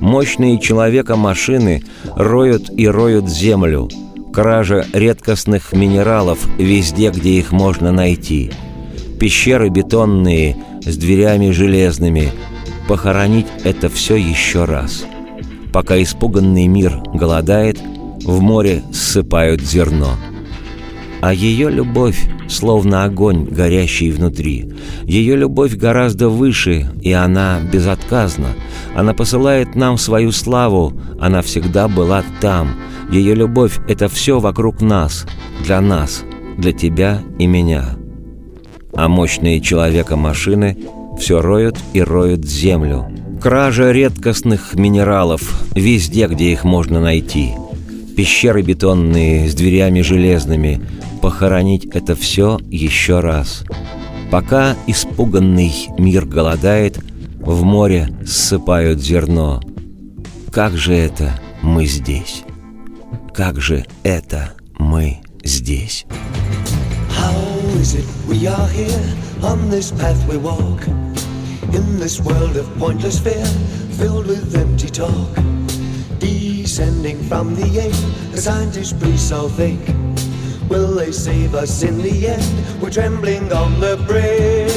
Мощные 0.00 0.58
человека-машины 0.58 1.82
роют 2.16 2.70
и 2.74 2.88
роют 2.88 3.28
землю. 3.28 3.88
Кража 4.32 4.86
редкостных 4.94 5.74
минералов 5.74 6.38
везде, 6.56 7.10
где 7.10 7.32
их 7.32 7.52
можно 7.52 7.92
найти. 7.92 8.50
Пещеры 9.18 9.68
бетонные 9.68 10.56
с 10.82 10.96
дверями 10.96 11.50
железными. 11.50 12.32
Похоронить 12.88 13.46
это 13.62 13.90
все 13.90 14.16
еще 14.16 14.64
раз. 14.64 15.04
Пока 15.70 16.02
испуганный 16.02 16.66
мир 16.66 17.02
голодает, 17.12 17.78
в 18.24 18.40
море 18.40 18.82
ссыпают 18.92 19.60
зерно. 19.60 20.16
А 21.20 21.34
ее 21.34 21.70
любовь 21.70 22.28
словно 22.50 23.04
огонь, 23.04 23.44
горящий 23.44 24.10
внутри. 24.10 24.72
Ее 25.04 25.36
любовь 25.36 25.74
гораздо 25.76 26.28
выше, 26.28 26.90
и 27.00 27.12
она 27.12 27.60
безотказна. 27.60 28.48
Она 28.94 29.14
посылает 29.14 29.76
нам 29.76 29.96
свою 29.96 30.32
славу, 30.32 30.92
она 31.20 31.42
всегда 31.42 31.88
была 31.88 32.24
там. 32.40 32.70
Ее 33.10 33.34
любовь— 33.34 33.78
это 33.88 34.08
все 34.08 34.38
вокруг 34.38 34.80
нас, 34.80 35.26
для 35.64 35.80
нас, 35.80 36.24
для 36.58 36.72
тебя 36.72 37.22
и 37.38 37.46
меня. 37.46 37.96
А 38.94 39.08
мощные 39.08 39.60
человека-машины 39.60 40.76
все 41.18 41.40
роют 41.40 41.76
и 41.92 42.02
роют 42.02 42.44
землю. 42.44 43.06
Кража 43.40 43.90
редкостных 43.90 44.74
минералов 44.74 45.64
везде, 45.74 46.26
где 46.26 46.52
их 46.52 46.64
можно 46.64 47.00
найти. 47.00 47.52
Пещеры 48.20 48.60
бетонные 48.60 49.48
с 49.48 49.54
дверями 49.54 50.02
железными— 50.02 50.78
похоронить 51.22 51.86
это 51.86 52.14
все 52.14 52.60
еще 52.70 53.20
раз. 53.20 53.64
Пока 54.30 54.76
испуганный 54.86 55.72
мир 55.96 56.26
голодает, 56.26 56.98
в 57.38 57.62
море 57.62 58.10
ссыпают 58.26 59.00
зерно. 59.00 59.62
Как 60.52 60.76
же 60.76 60.92
это 60.92 61.40
мы 61.62 61.86
здесь? 61.86 62.42
Как 63.32 63.58
же 63.58 63.86
это 64.02 64.52
мы 64.78 65.22
здесь? 65.42 66.04
Filled 73.98 74.26
with 74.26 74.54
empty 74.54 74.88
talk 74.88 75.59
descending 76.70 77.20
from 77.24 77.56
the 77.56 77.80
ape 77.80 78.30
the 78.30 78.40
scientists 78.40 78.92
please 78.92 79.32
all 79.32 79.48
think 79.48 79.80
Will 80.68 80.94
they 80.94 81.10
save 81.10 81.56
us 81.56 81.82
in 81.82 81.98
the 81.98 82.28
end? 82.28 82.80
We're 82.80 82.90
trembling 82.90 83.52
on 83.52 83.80
the 83.80 83.96
brink. 84.06 84.70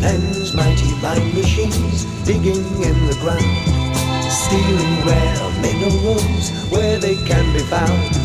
Men's 0.00 0.54
mighty 0.54 0.92
line 1.02 1.34
machines 1.34 2.06
digging 2.24 2.64
in 2.88 2.96
the 3.10 3.18
ground, 3.20 4.32
stealing 4.32 4.94
rare 5.04 5.44
minerals 5.60 6.50
where 6.70 6.98
they 6.98 7.16
can 7.26 7.52
be 7.52 7.60
found. 7.60 8.23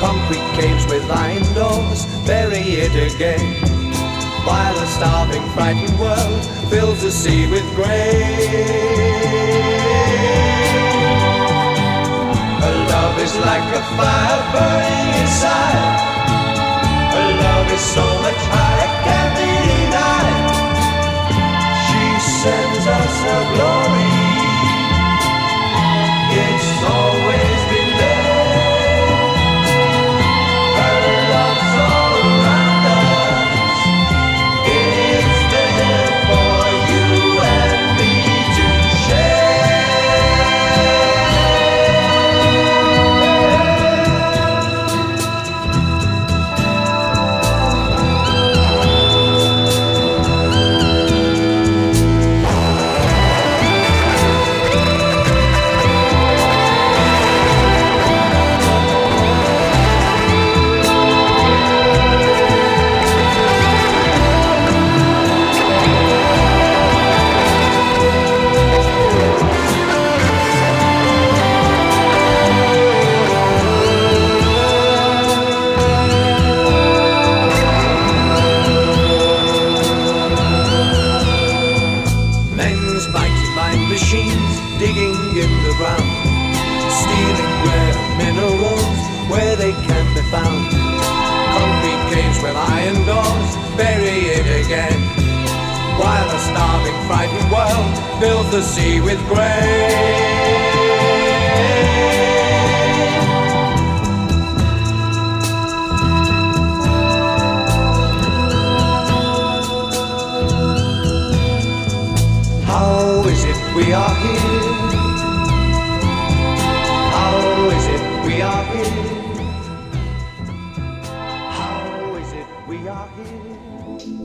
Concrete 0.00 0.48
caves 0.58 0.86
with 0.86 1.08
iron 1.10 1.44
doors 1.54 2.06
bury 2.26 2.64
it 2.84 3.14
again 3.14 3.70
while 4.44 4.76
a 4.78 4.86
starving, 4.86 5.42
frightened 5.52 5.98
world 6.00 6.44
fills 6.70 7.02
the 7.02 7.10
sea 7.10 7.50
with 7.50 7.66
grain. 7.74 7.90
A 12.68 12.72
love 12.92 13.16
is 13.20 13.34
like 13.36 13.66
a 13.80 13.82
fire 13.96 14.42
burning 14.52 15.20
inside. 15.20 15.96
A 17.20 17.24
love 17.44 17.68
is 17.70 17.84
so 17.96 18.06
much 18.24 18.42
higher, 18.54 18.90
can't 19.04 19.32
be 19.38 19.50
denied. 19.68 20.48
She 21.84 22.04
sends 22.40 22.84
us 22.98 23.14
her 23.28 23.44
glory. 23.54 24.14
It's 26.32 26.82
always 26.84 27.19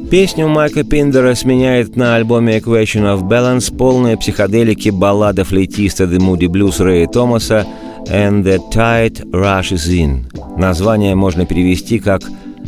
Песню 0.10 0.48
Майка 0.48 0.84
Пиндера 0.84 1.34
сменяет 1.36 1.96
на 1.96 2.16
альбоме 2.16 2.58
Equation 2.60 3.04
of 3.04 3.24
Balance 3.24 3.76
полная 3.76 4.18
психоделики 4.18 4.90
баллада 4.90 5.44
флейтиста 5.44 6.04
The 6.04 6.18
Moody 6.18 6.48
Blues 6.48 6.82
Рэя 6.84 7.08
Томаса 7.08 7.66
«And 8.08 8.44
the 8.44 8.60
Tide 8.72 9.30
Rushes 9.32 9.90
In». 9.90 10.60
Название 10.60 11.16
можно 11.16 11.46
перевести 11.46 12.00
как 12.00 12.22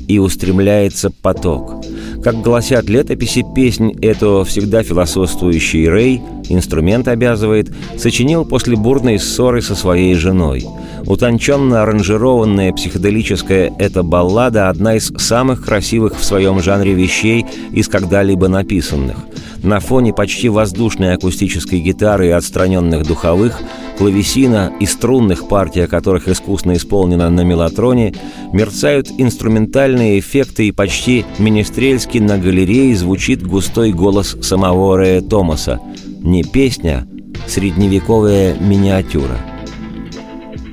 «И 0.07 0.19
устремляется 0.19 1.11
поток». 1.21 1.83
Как 2.27 2.41
гласят 2.41 2.89
летописи, 2.89 3.45
песнь 3.55 3.93
эту 4.01 4.43
всегда 4.45 4.83
философствующий 4.83 5.87
Рэй, 5.87 6.21
инструмент 6.49 7.07
обязывает, 7.07 7.73
сочинил 7.97 8.43
после 8.43 8.75
бурной 8.75 9.17
ссоры 9.17 9.61
со 9.61 9.75
своей 9.75 10.13
женой. 10.13 10.65
Утонченно 11.05 11.83
аранжированная 11.83 12.73
психоделическая 12.73 13.73
эта 13.79 14.03
баллада– 14.03 14.67
одна 14.69 14.95
из 14.95 15.07
самых 15.15 15.63
красивых 15.63 16.19
в 16.19 16.23
своем 16.25 16.61
жанре 16.61 16.91
вещей 16.91 17.45
из 17.71 17.87
когда-либо 17.87 18.49
написанных. 18.49 19.15
На 19.63 19.79
фоне 19.79 20.11
почти 20.11 20.49
воздушной 20.49 21.13
акустической 21.13 21.79
гитары 21.79 22.27
и 22.27 22.31
отстраненных 22.31 23.07
духовых, 23.07 23.61
клавесина 23.97 24.71
и 24.79 24.86
струнных, 24.86 25.47
партия 25.47 25.88
которых 25.88 26.27
искусно 26.27 26.73
исполнена 26.73 27.29
на 27.29 27.41
мелатроне, 27.41 28.13
мерцают 28.53 29.10
инструментальные 29.17 30.19
эффекты 30.19 30.67
и 30.67 30.71
почти 30.71 31.25
министрельски 31.39 32.19
на 32.19 32.38
галерее 32.38 32.95
звучит 32.95 33.45
густой 33.45 33.91
голос 33.91 34.38
самого 34.41 34.97
Рэя 34.97 35.21
Томаса. 35.21 35.81
Не 36.21 36.43
песня, 36.43 37.07
средневековая 37.47 38.57
миниатюра. 38.60 39.38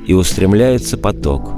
И 0.06 0.12
устремляется 0.12 0.98
поток. 0.98 1.50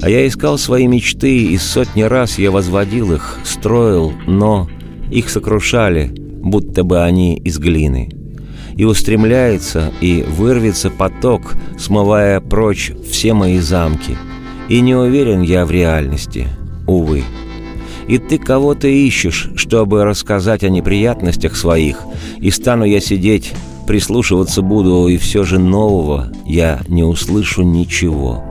А 0.00 0.08
я 0.08 0.26
искал 0.26 0.58
свои 0.58 0.86
мечты, 0.86 1.44
и 1.44 1.58
сотни 1.58 2.02
раз 2.02 2.38
я 2.38 2.50
возводил 2.50 3.12
их, 3.12 3.38
строил, 3.44 4.12
но 4.26 4.68
их 5.10 5.28
сокрушали, 5.28 6.12
будто 6.14 6.82
бы 6.82 7.02
они 7.02 7.36
из 7.36 7.58
глины. 7.58 8.08
И 8.82 8.84
устремляется, 8.84 9.92
и 10.00 10.24
вырвется 10.26 10.90
поток, 10.90 11.54
смывая 11.78 12.40
прочь 12.40 12.90
все 13.08 13.32
мои 13.32 13.60
замки. 13.60 14.16
И 14.68 14.80
не 14.80 14.96
уверен 14.96 15.40
я 15.40 15.64
в 15.64 15.70
реальности, 15.70 16.48
увы. 16.88 17.22
И 18.08 18.18
ты 18.18 18.38
кого-то 18.38 18.88
ищешь, 18.88 19.52
чтобы 19.54 20.02
рассказать 20.02 20.64
о 20.64 20.68
неприятностях 20.68 21.54
своих, 21.54 22.00
и 22.38 22.50
стану 22.50 22.82
я 22.82 22.98
сидеть, 23.00 23.52
прислушиваться 23.86 24.62
буду, 24.62 25.06
и 25.06 25.16
все 25.16 25.44
же 25.44 25.60
нового 25.60 26.32
я 26.44 26.80
не 26.88 27.04
услышу 27.04 27.62
ничего. 27.62 28.42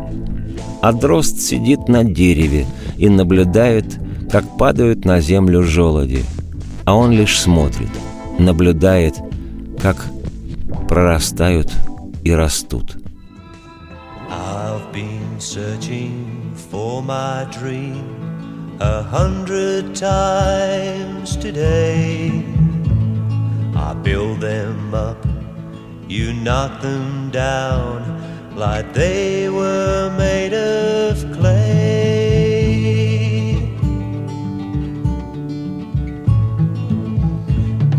А 0.82 0.94
дрозд 0.94 1.42
сидит 1.42 1.90
на 1.90 2.06
дереве 2.06 2.68
и 2.98 3.10
наблюдает, 3.10 4.00
как 4.32 4.58
падают 4.58 5.04
на 5.04 5.20
землю 5.20 5.62
желуди, 5.62 6.24
а 6.86 6.96
он 6.96 7.12
лишь 7.12 7.38
смотрит, 7.38 7.90
наблюдает, 8.40 9.16
как 9.82 10.06
прорастают 10.91 11.73
и 12.25 12.33
растут. 12.33 12.97
I've 14.29 14.93
been 14.93 15.39
searching 15.39 16.53
for 16.71 17.03
my 17.03 17.47
dream 17.51 18.77
a 18.81 19.03
hundred 19.03 19.95
times 19.95 21.37
today. 21.37 22.45
I 23.75 23.95
build 23.95 24.41
them 24.41 24.95
up, 24.95 25.25
you 26.09 26.33
knock 26.33 26.81
them 26.81 27.31
down 27.31 28.03
like 28.57 28.93
they 28.95 29.49
were 29.49 30.11
made 30.17 30.55
of 30.55 31.19
clay. 31.37 32.77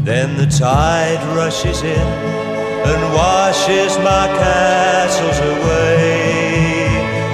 Then 0.04 0.38
the 0.38 0.48
tide 0.48 1.22
rushes 1.36 1.84
in 1.84 2.51
and 2.91 3.03
washes 3.15 3.97
my 3.99 4.27
castles 4.43 5.39
away. 5.55 6.89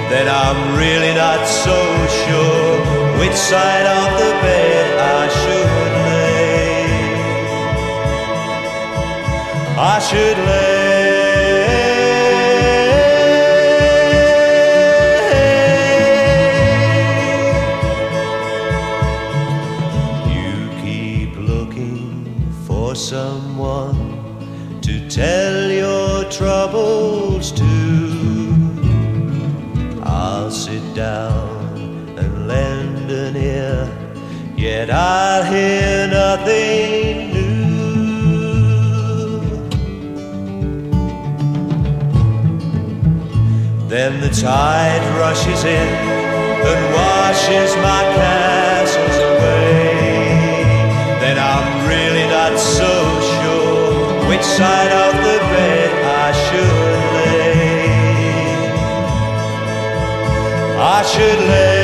Then 0.09 0.27
I'm 0.27 0.77
really 0.77 1.13
not 1.13 1.45
so 1.45 1.77
sure 2.23 2.79
which 3.19 3.37
side 3.51 3.87
of 3.99 4.07
the 4.21 4.31
bed 4.43 4.85
I 5.17 5.21
should 5.39 5.93
lay. 6.09 6.89
I 9.77 9.99
should 9.99 10.37
lay. 10.37 10.78
Then 43.89 44.21
the 44.21 44.29
tide 44.29 45.01
rushes 45.17 45.63
in 45.63 45.87
and 46.69 46.93
washes 46.93 47.75
my 47.77 48.03
castles 48.13 49.17
away. 49.17 49.95
Then 51.19 51.39
I'm 51.39 51.87
really 51.87 52.27
not 52.29 52.59
so 52.59 52.91
sure 53.33 54.29
which 54.29 54.43
side 54.43 54.91
of 54.91 55.13
the 55.25 55.39
bed 55.49 55.89
I 56.05 56.31
should 56.43 56.75
lay. 57.15 57.57
I 60.77 61.01
should 61.01 61.39
lay. 61.49 61.78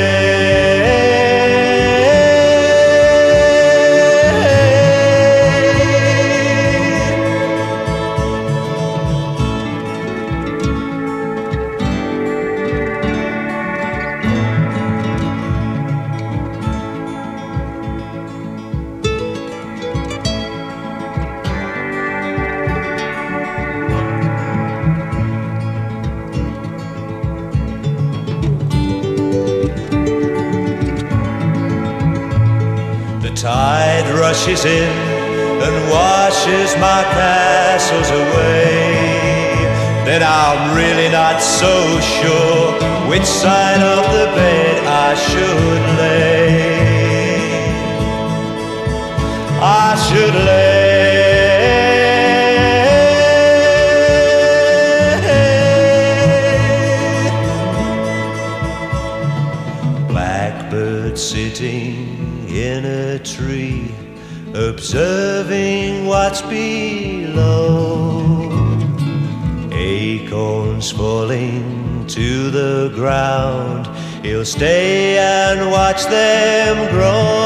Rushes 34.26 34.64
in 34.64 34.90
and 35.66 35.76
washes 35.88 36.70
my 36.86 37.00
castles 37.14 38.10
away. 38.10 38.82
Then 40.04 40.20
I'm 40.20 40.74
really 40.74 41.08
not 41.20 41.40
so 41.40 41.74
sure 42.00 42.72
which 43.08 43.22
side 43.22 43.82
of 43.96 44.02
the 44.16 44.26
bed 44.38 44.76
I 45.06 45.14
should 45.26 45.84
lay. 46.02 46.46
I 49.62 49.94
should 50.06 50.34
lay. 50.48 50.76
Sitting 61.16 62.46
in 62.50 62.84
a 62.84 63.18
tree, 63.18 63.90
observing 64.54 66.06
what's 66.06 66.42
below. 66.42 68.12
Acorns 69.72 70.90
falling 70.90 72.06
to 72.08 72.50
the 72.50 72.92
ground 72.94 73.88
He'll 74.26 74.44
stay 74.44 75.18
and 75.18 75.70
watch 75.70 76.02
them 76.06 76.90
grow. 76.90 77.36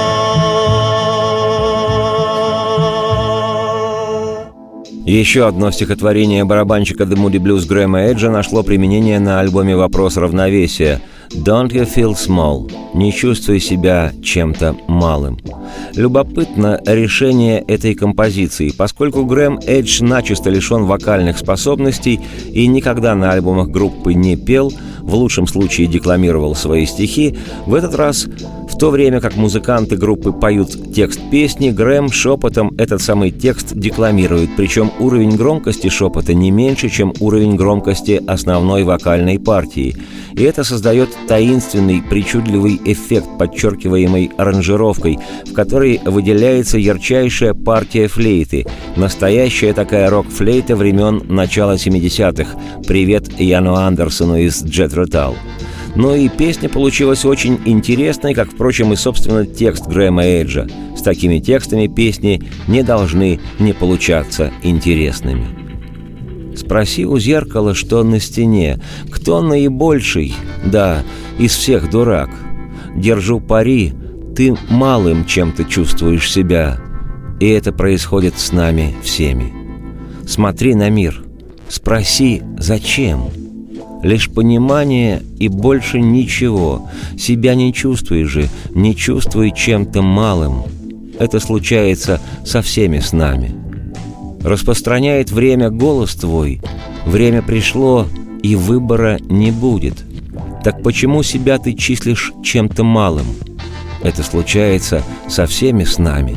Еще 5.05 5.47
одно 5.47 5.71
стихотворение 5.73 6.45
барабанщика 6.45 7.05
The 7.05 7.17
Moody 7.17 7.39
Blues 7.39 7.67
Грэма 7.69 8.11
Эджа 8.11 8.31
нашло 8.31 8.63
применение 8.63 9.19
на 9.21 9.41
альбоме 9.41 9.77
«Вопрос 9.77 10.17
равновесия» 10.17 11.03
«Don't 11.33 11.71
you 11.71 11.87
feel 11.87 12.15
small?» 12.15 12.71
«Не 12.93 13.13
чувствуй 13.13 13.61
себя 13.61 14.13
чем-то 14.23 14.77
малым». 14.89 15.39
Любопытно 15.95 16.81
решение 16.85 17.61
этой 17.61 17.95
композиции, 17.95 18.73
поскольку 18.77 19.25
Грэм 19.25 19.61
Эдж 19.65 20.03
начисто 20.03 20.51
лишен 20.51 20.85
вокальных 20.85 21.39
способностей 21.39 22.21
и 22.53 22.67
никогда 22.67 23.15
на 23.15 23.31
альбомах 23.31 23.69
группы 23.69 24.13
не 24.15 24.37
пел, 24.37 24.73
в 25.11 25.15
лучшем 25.15 25.47
случае 25.47 25.89
декламировал 25.89 26.55
свои 26.55 26.87
стихи, 26.87 27.37
в 27.67 27.75
этот 27.75 27.95
раз 27.97 28.27
в 28.71 28.79
то 28.79 28.91
время 28.91 29.21
как 29.21 29.37
музыканты 29.37 29.97
группы 29.97 30.33
поют 30.33 30.95
текст 30.95 31.21
песни, 31.31 31.71
Грэм 31.71 32.11
шепотом 32.11 32.73
этот 32.79 33.03
самый 33.03 33.31
текст 33.31 33.75
декламирует, 33.75 34.51
причем 34.57 34.93
уровень 35.01 35.37
громкости 35.37 35.89
шепота 35.89 36.33
не 36.33 36.51
меньше, 36.51 36.89
чем 36.89 37.13
уровень 37.19 37.57
громкости 37.57 38.23
основной 38.27 38.85
вокальной 38.85 39.39
партии. 39.39 39.97
И 40.35 40.45
это 40.45 40.63
создает 40.63 41.11
таинственный, 41.27 42.03
причудливый 42.09 42.81
эффект, 42.85 43.27
подчеркиваемый 43.39 44.31
аранжировкой, 44.39 45.19
в 45.47 45.53
которой 45.53 46.01
выделяется 46.05 46.79
ярчайшая 46.79 47.55
партия 47.55 48.07
флейты, 48.07 48.67
настоящая 48.97 49.73
такая 49.73 50.09
рок-флейта 50.09 50.77
времен 50.77 51.23
начала 51.29 51.75
70-х. 51.75 52.57
Привет 52.87 53.41
Яну 53.41 53.75
Андерсону 53.75 54.37
из 54.37 54.63
Jet 54.63 55.00
Rotal. 55.01 55.37
Но 55.97 56.15
и 56.15 56.29
песня 56.29 56.69
получилась 56.69 57.25
очень 57.25 57.59
интересной, 57.65 58.35
как, 58.35 58.51
впрочем, 58.51 58.93
и, 58.93 58.97
собственно, 58.97 59.45
текст 59.45 59.87
Грэма 59.87 60.25
Эйджа. 60.25 60.67
С 60.97 61.03
такими 61.03 61.39
текстами 61.41 61.89
песни 61.89 62.43
не 62.69 62.83
должны 62.83 63.41
не 63.59 63.73
получаться 63.73 64.53
интересными. 64.63 65.47
Спроси 66.57 67.07
у 67.07 67.19
зеркала, 67.19 67.75
что 67.75 68.03
на 68.05 68.21
стене, 68.21 68.81
кто 69.11 69.41
наибольший, 69.41 70.35
да, 70.65 71.03
из 71.39 71.53
всех 71.53 71.91
дурак. 71.91 72.31
Держу 72.95 73.41
пари, 73.41 73.93
ты 74.37 74.57
малым 74.69 75.25
чем-то 75.25 75.65
чувствуешь 75.65 76.31
себя, 76.31 76.79
и 77.41 77.49
это 77.49 77.73
происходит 77.73 78.39
с 78.39 78.53
нами 78.53 78.95
всеми. 79.03 79.53
Смотри 80.27 80.75
на 80.75 80.91
мир, 80.91 81.25
спроси, 81.69 82.43
зачем? 82.59 83.40
Лишь 84.03 84.31
понимание 84.31 85.23
и 85.39 85.49
больше 85.49 86.01
ничего. 86.01 86.89
Себя 87.19 87.55
не 87.55 87.73
чувствуешь 87.73 88.29
же, 88.31 88.49
не 88.71 88.97
чувствуй 88.97 89.53
чем-то 89.55 90.03
малым. 90.03 90.63
Это 91.19 91.39
случается 91.39 92.21
со 92.45 92.63
всеми 92.63 92.99
с 92.99 93.13
нами. 93.13 93.55
Распространяет 94.43 95.31
время 95.31 95.69
голос 95.69 96.15
твой, 96.15 96.63
время 97.05 97.43
пришло, 97.43 98.07
и 98.43 98.57
выбора 98.57 99.19
не 99.29 99.51
будет. 99.51 100.03
Так 100.65 100.83
почему 100.83 101.23
себя 101.23 101.59
ты 101.59 101.75
числишь 101.75 102.33
чем-то 102.43 102.85
малым? 102.85 103.27
Это 104.03 104.23
случается 104.23 105.03
со 105.29 105.47
всеми 105.47 105.85
с 105.85 105.99
нами. 105.99 106.37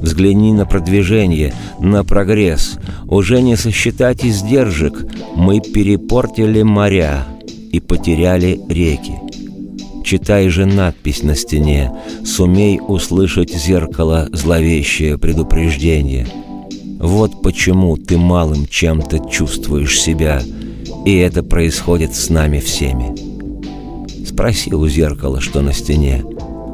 Взгляни 0.00 0.52
на 0.52 0.66
продвижение, 0.66 1.52
на 1.78 2.04
прогресс. 2.04 2.78
Уже 3.06 3.42
не 3.42 3.56
сосчитать 3.56 4.24
издержек. 4.24 5.04
Мы 5.34 5.60
перепортили 5.60 6.62
моря 6.62 7.26
и 7.70 7.80
потеряли 7.80 8.60
реки. 8.68 9.14
Читай 10.04 10.48
же 10.48 10.66
надпись 10.66 11.22
на 11.22 11.36
стене, 11.36 11.92
сумей 12.24 12.80
услышать 12.80 13.54
зеркало 13.54 14.28
зловещее 14.32 15.18
предупреждение. 15.18 16.26
Вот 16.98 17.42
почему 17.42 17.96
ты 17.96 18.18
малым 18.18 18.66
чем-то 18.66 19.20
чувствуешь 19.30 20.00
себя, 20.00 20.42
и 21.04 21.16
это 21.16 21.42
происходит 21.42 22.14
с 22.14 22.28
нами 22.28 22.58
всеми. 22.60 23.14
Спроси 24.26 24.74
у 24.74 24.88
зеркала, 24.88 25.40
что 25.40 25.60
на 25.60 25.72
стене. 25.72 26.24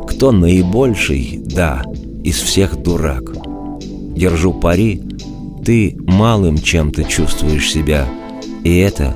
Кто 0.08 0.32
наибольший, 0.32 1.40
да, 1.44 1.82
из 2.26 2.40
всех 2.40 2.76
дурак. 2.82 3.22
Держу 4.16 4.52
пари, 4.52 5.00
ты 5.64 5.96
малым 6.00 6.58
чем-то 6.58 7.04
чувствуешь 7.04 7.70
себя, 7.70 8.08
и 8.64 8.78
это 8.78 9.14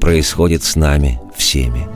происходит 0.00 0.62
с 0.62 0.76
нами 0.76 1.20
всеми. 1.36 1.88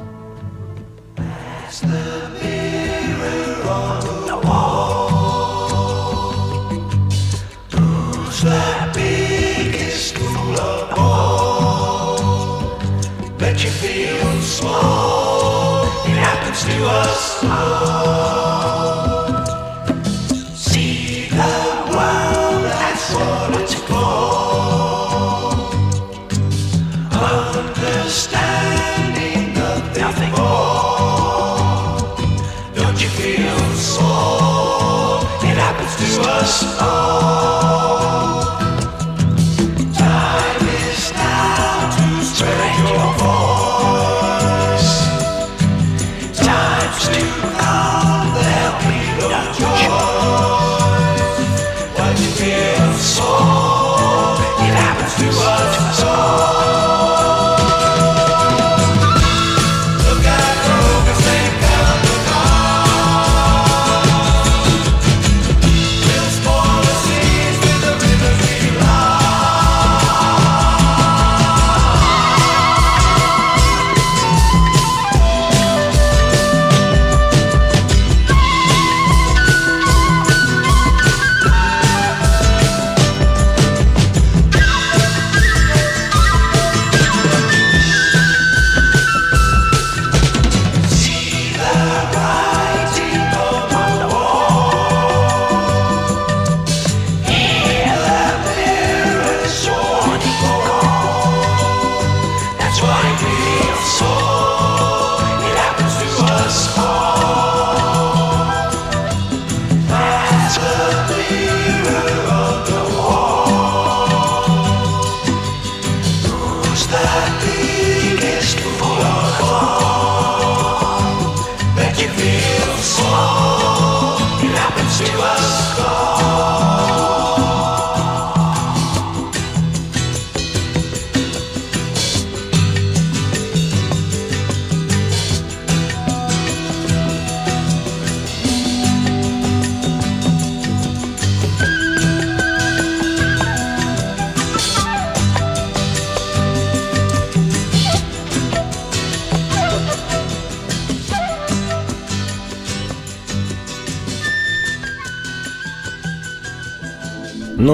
Small. 14.41 15.85
It 16.07 16.17
happens 16.17 16.65
to 16.65 16.77
us 16.87 17.45
all. 17.45 18.28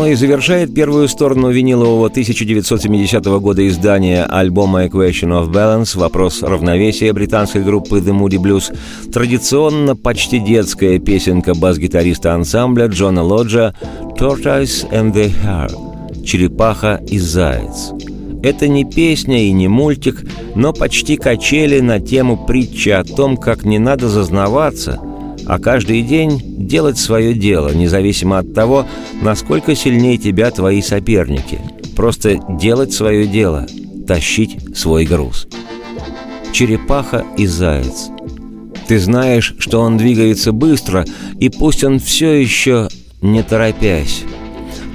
И 0.07 0.15
завершает 0.15 0.75
первую 0.75 1.09
сторону 1.09 1.51
винилового 1.51 2.07
1970 2.09 3.25
года 3.25 3.67
издания 3.67 4.25
альбома 4.25 4.85
Equation 4.85 5.31
of 5.31 5.51
Balance 5.51 5.97
«Вопрос 5.99 6.43
равновесия» 6.43 7.13
британской 7.13 7.63
группы 7.63 7.99
The 7.99 8.13
Moody 8.13 8.39
Blues 8.39 8.77
традиционно 9.11 9.97
почти 9.97 10.41
детская 10.41 10.99
песенка 10.99 11.55
бас-гитариста 11.55 12.35
ансамбля 12.35 12.87
Джона 12.87 13.23
Лоджа 13.23 13.75
«Tortoise 14.19 14.89
and 14.91 15.15
the 15.15 15.33
Hare» 15.43 16.25
«Черепаха 16.25 17.01
и 17.09 17.19
заяц». 17.19 17.93
Это 18.43 18.69
не 18.69 18.85
песня 18.85 19.47
и 19.47 19.53
не 19.53 19.69
мультик, 19.69 20.23
но 20.55 20.75
почти 20.75 21.17
качели 21.17 21.81
на 21.81 21.99
тему 21.99 22.47
притчи 22.47 22.91
о 22.91 23.05
том, 23.05 23.39
как 23.39 23.65
не 23.65 23.79
надо 23.79 24.09
зазнаваться– 24.09 25.01
а 25.47 25.59
каждый 25.59 26.03
день 26.03 26.41
делать 26.67 26.99
свое 26.99 27.35
дело, 27.35 27.73
независимо 27.75 28.39
от 28.39 28.55
того, 28.55 28.87
насколько 29.23 29.75
сильнее 29.75 30.17
тебя 30.17 30.51
твои 30.51 30.81
соперники. 30.81 31.61
Просто 31.97 32.41
делать 32.49 32.93
свое 32.93 33.27
дело, 33.27 33.67
тащить 34.07 34.77
свой 34.77 35.05
груз. 35.05 35.47
Черепаха 36.53 37.25
и 37.37 37.47
заяц. 37.47 38.09
Ты 38.89 38.99
знаешь, 38.99 39.55
что 39.59 39.81
он 39.81 39.97
двигается 39.97 40.53
быстро, 40.53 41.05
и 41.39 41.49
пусть 41.49 41.85
он 41.85 41.99
все 41.99 42.33
еще 42.33 42.89
не 43.23 43.43
торопясь. 43.43 44.23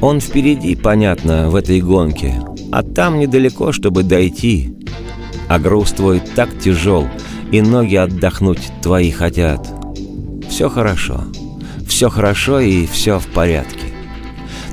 Он 0.02 0.22
впереди, 0.22 0.76
понятно, 0.76 1.50
в 1.50 1.56
этой 1.56 1.82
гонке, 1.82 2.42
а 2.72 2.84
там 2.84 3.20
недалеко, 3.20 3.72
чтобы 3.72 4.04
дойти. 4.04 4.74
А 5.48 5.60
груз 5.60 5.92
твой 5.92 6.22
так 6.36 6.50
тяжел, 6.60 7.08
и 7.52 7.62
ноги 7.62 7.96
отдохнуть 7.96 8.72
твои 8.82 9.10
хотят— 9.10 9.68
все 10.60 10.68
хорошо. 10.68 11.24
Все 11.88 12.10
хорошо 12.10 12.60
и 12.60 12.86
все 12.86 13.18
в 13.18 13.28
порядке. 13.28 13.94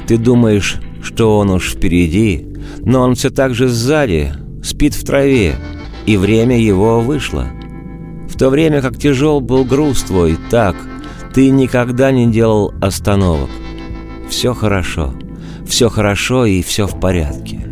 Ты 0.09 0.19
думаешь, 0.19 0.81
что 1.01 1.39
он 1.39 1.51
уж 1.51 1.75
впереди, 1.75 2.45
но 2.85 3.03
он 3.03 3.15
все 3.15 3.31
так 3.31 3.55
же 3.55 3.69
сзади, 3.69 4.33
спит 4.65 4.95
в 4.95 5.05
траве, 5.05 5.55
и 6.05 6.17
время 6.17 6.59
его 6.61 7.01
вышло. 7.01 7.47
В 8.29 8.37
то 8.37 8.51
время 8.51 8.83
как 8.83 8.99
тяжел 8.99 9.41
был 9.41 9.65
груз 9.65 10.03
твой, 10.03 10.37
так, 10.51 10.75
ты 11.33 11.51
никогда 11.51 12.11
не 12.11 12.33
делал 12.33 12.75
остановок. 12.81 13.51
Все 14.29 14.55
хорошо, 14.55 15.15
все 15.69 15.89
хорошо 15.89 16.47
и 16.47 16.63
все 16.63 16.89
в 16.89 16.99
порядке. 16.99 17.65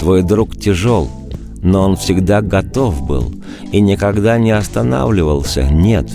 Твой 0.00 0.22
друг 0.22 0.56
тяжел, 0.56 1.10
но 1.62 1.82
он 1.82 1.96
всегда 1.96 2.40
готов 2.40 3.06
был 3.06 3.30
и 3.72 3.80
никогда 3.80 4.38
не 4.38 4.50
останавливался, 4.52 5.64
нет, 5.64 6.10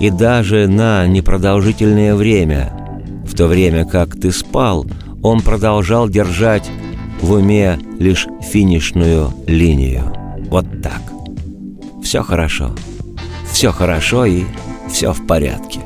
и 0.00 0.10
даже 0.10 0.66
на 0.68 1.06
непродолжительное 1.06 2.14
время. 2.14 2.72
В 3.26 3.34
то 3.34 3.46
время 3.46 3.84
как 3.84 4.18
ты 4.18 4.32
спал, 4.32 4.86
он 5.22 5.40
продолжал 5.40 6.08
держать 6.08 6.70
в 7.20 7.32
уме 7.32 7.78
лишь 7.98 8.26
финишную 8.42 9.32
линию. 9.46 10.12
Вот 10.50 10.66
так. 10.82 11.00
Все 12.02 12.22
хорошо. 12.22 12.74
Все 13.50 13.72
хорошо 13.72 14.26
и 14.26 14.44
все 14.90 15.12
в 15.12 15.26
порядке. 15.26 15.80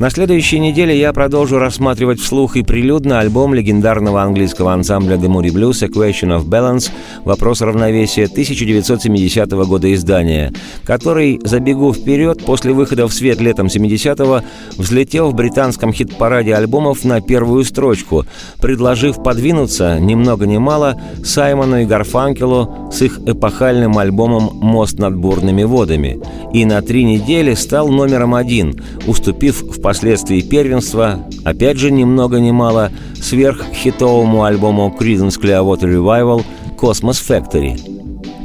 На 0.00 0.08
следующей 0.08 0.60
неделе 0.60 0.98
я 0.98 1.12
продолжу 1.12 1.58
рассматривать 1.58 2.20
вслух 2.20 2.56
и 2.56 2.62
прилюдно 2.62 3.20
альбом 3.20 3.52
легендарного 3.52 4.22
английского 4.22 4.72
ансамбля 4.72 5.16
The 5.16 5.28
Moody 5.28 5.52
Blues 5.52 5.86
«Equation 5.86 6.38
of 6.38 6.46
Balance» 6.46 6.90
«Вопрос 7.26 7.60
равновесия» 7.60 8.24
1970 8.24 9.50
года 9.50 9.92
издания, 9.92 10.54
который, 10.84 11.38
забегу 11.44 11.92
вперед, 11.92 12.42
после 12.46 12.72
выхода 12.72 13.06
в 13.06 13.12
свет 13.12 13.42
летом 13.42 13.66
70-го, 13.66 14.40
взлетел 14.78 15.28
в 15.28 15.34
британском 15.34 15.92
хит-параде 15.92 16.54
альбомов 16.54 17.04
на 17.04 17.20
первую 17.20 17.62
строчку, 17.64 18.24
предложив 18.58 19.22
подвинуться, 19.22 20.00
ни 20.00 20.14
много 20.14 20.46
ни 20.46 20.56
мало, 20.56 20.98
Саймону 21.22 21.82
и 21.82 21.84
Гарфанкелу 21.84 22.88
с 22.90 23.02
их 23.02 23.20
эпохальным 23.26 23.98
альбомом 23.98 24.50
«Мост 24.62 24.98
над 24.98 25.14
бурными 25.14 25.64
водами», 25.64 26.22
и 26.54 26.64
на 26.64 26.80
три 26.80 27.04
недели 27.04 27.52
стал 27.52 27.88
номером 27.90 28.34
один, 28.34 28.82
уступив 29.06 29.60
в 29.60 29.89
впоследствии 29.90 30.40
первенства, 30.40 31.26
опять 31.44 31.76
же 31.76 31.90
ни 31.90 32.04
много 32.04 32.38
ни 32.38 32.52
мало, 32.52 32.92
сверххитовому 33.20 34.44
альбому 34.44 34.96
Creedence 34.96 35.36
Clearwater 35.36 35.92
Revival 35.92 36.44
«Cosmos 36.78 37.20
Factory». 37.20 37.76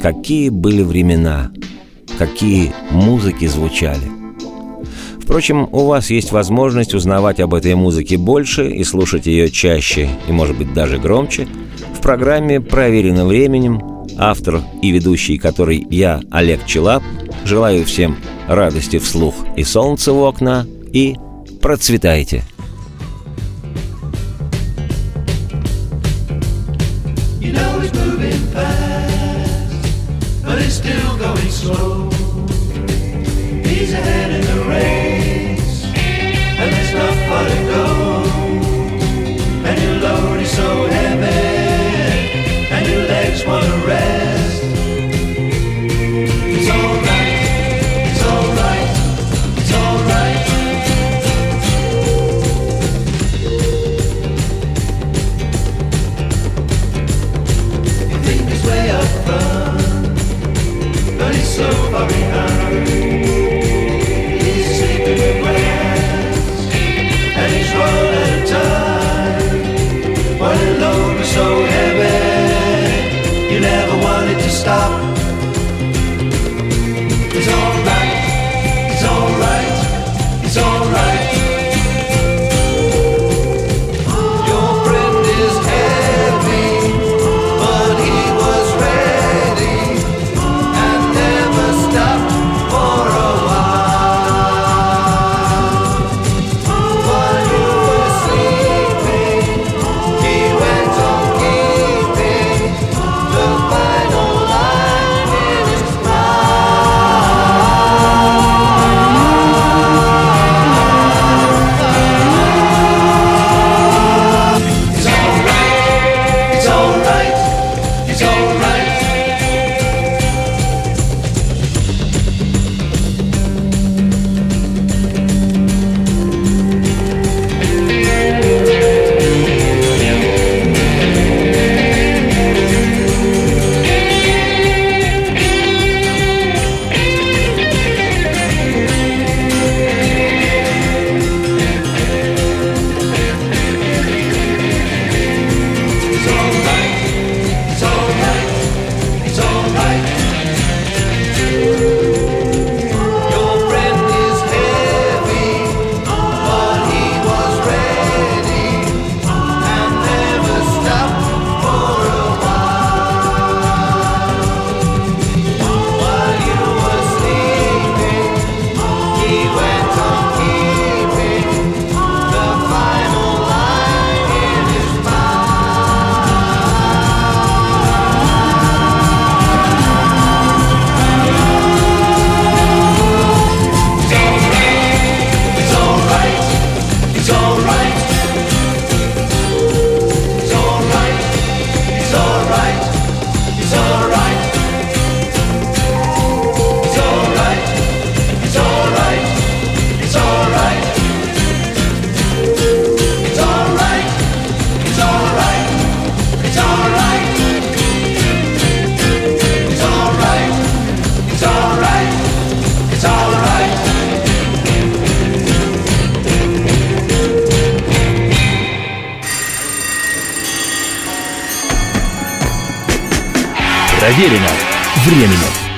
Какие 0.02 0.50
были 0.50 0.82
времена, 0.82 1.52
какие 2.18 2.74
музыки 2.90 3.46
звучали. 3.46 4.02
Впрочем, 5.22 5.70
у 5.72 5.86
вас 5.86 6.10
есть 6.10 6.32
возможность 6.32 6.96
узнавать 6.96 7.40
об 7.40 7.54
этой 7.54 7.76
музыке 7.76 8.18
больше 8.18 8.72
и 8.72 8.84
слушать 8.84 9.28
ее 9.28 9.52
чаще 9.52 10.10
и, 10.28 10.32
может 10.32 10.58
быть, 10.58 10.74
даже 10.74 10.98
громче 10.98 11.48
в 11.94 12.02
программе 12.02 12.60
«Проверено 12.60 13.28
временем», 13.28 14.08
автор 14.18 14.62
и 14.82 14.90
ведущий 14.90 15.38
которой 15.38 15.86
я, 15.92 16.22
Олег 16.32 16.66
Челап, 16.66 17.04
желаю 17.44 17.86
всем 17.86 18.18
радости 18.48 18.98
вслух 18.98 19.36
и 19.56 19.64
солнца 19.64 20.12
в 20.12 20.24
окна, 20.24 20.66
и 20.92 21.18
Процветайте! 21.66 22.44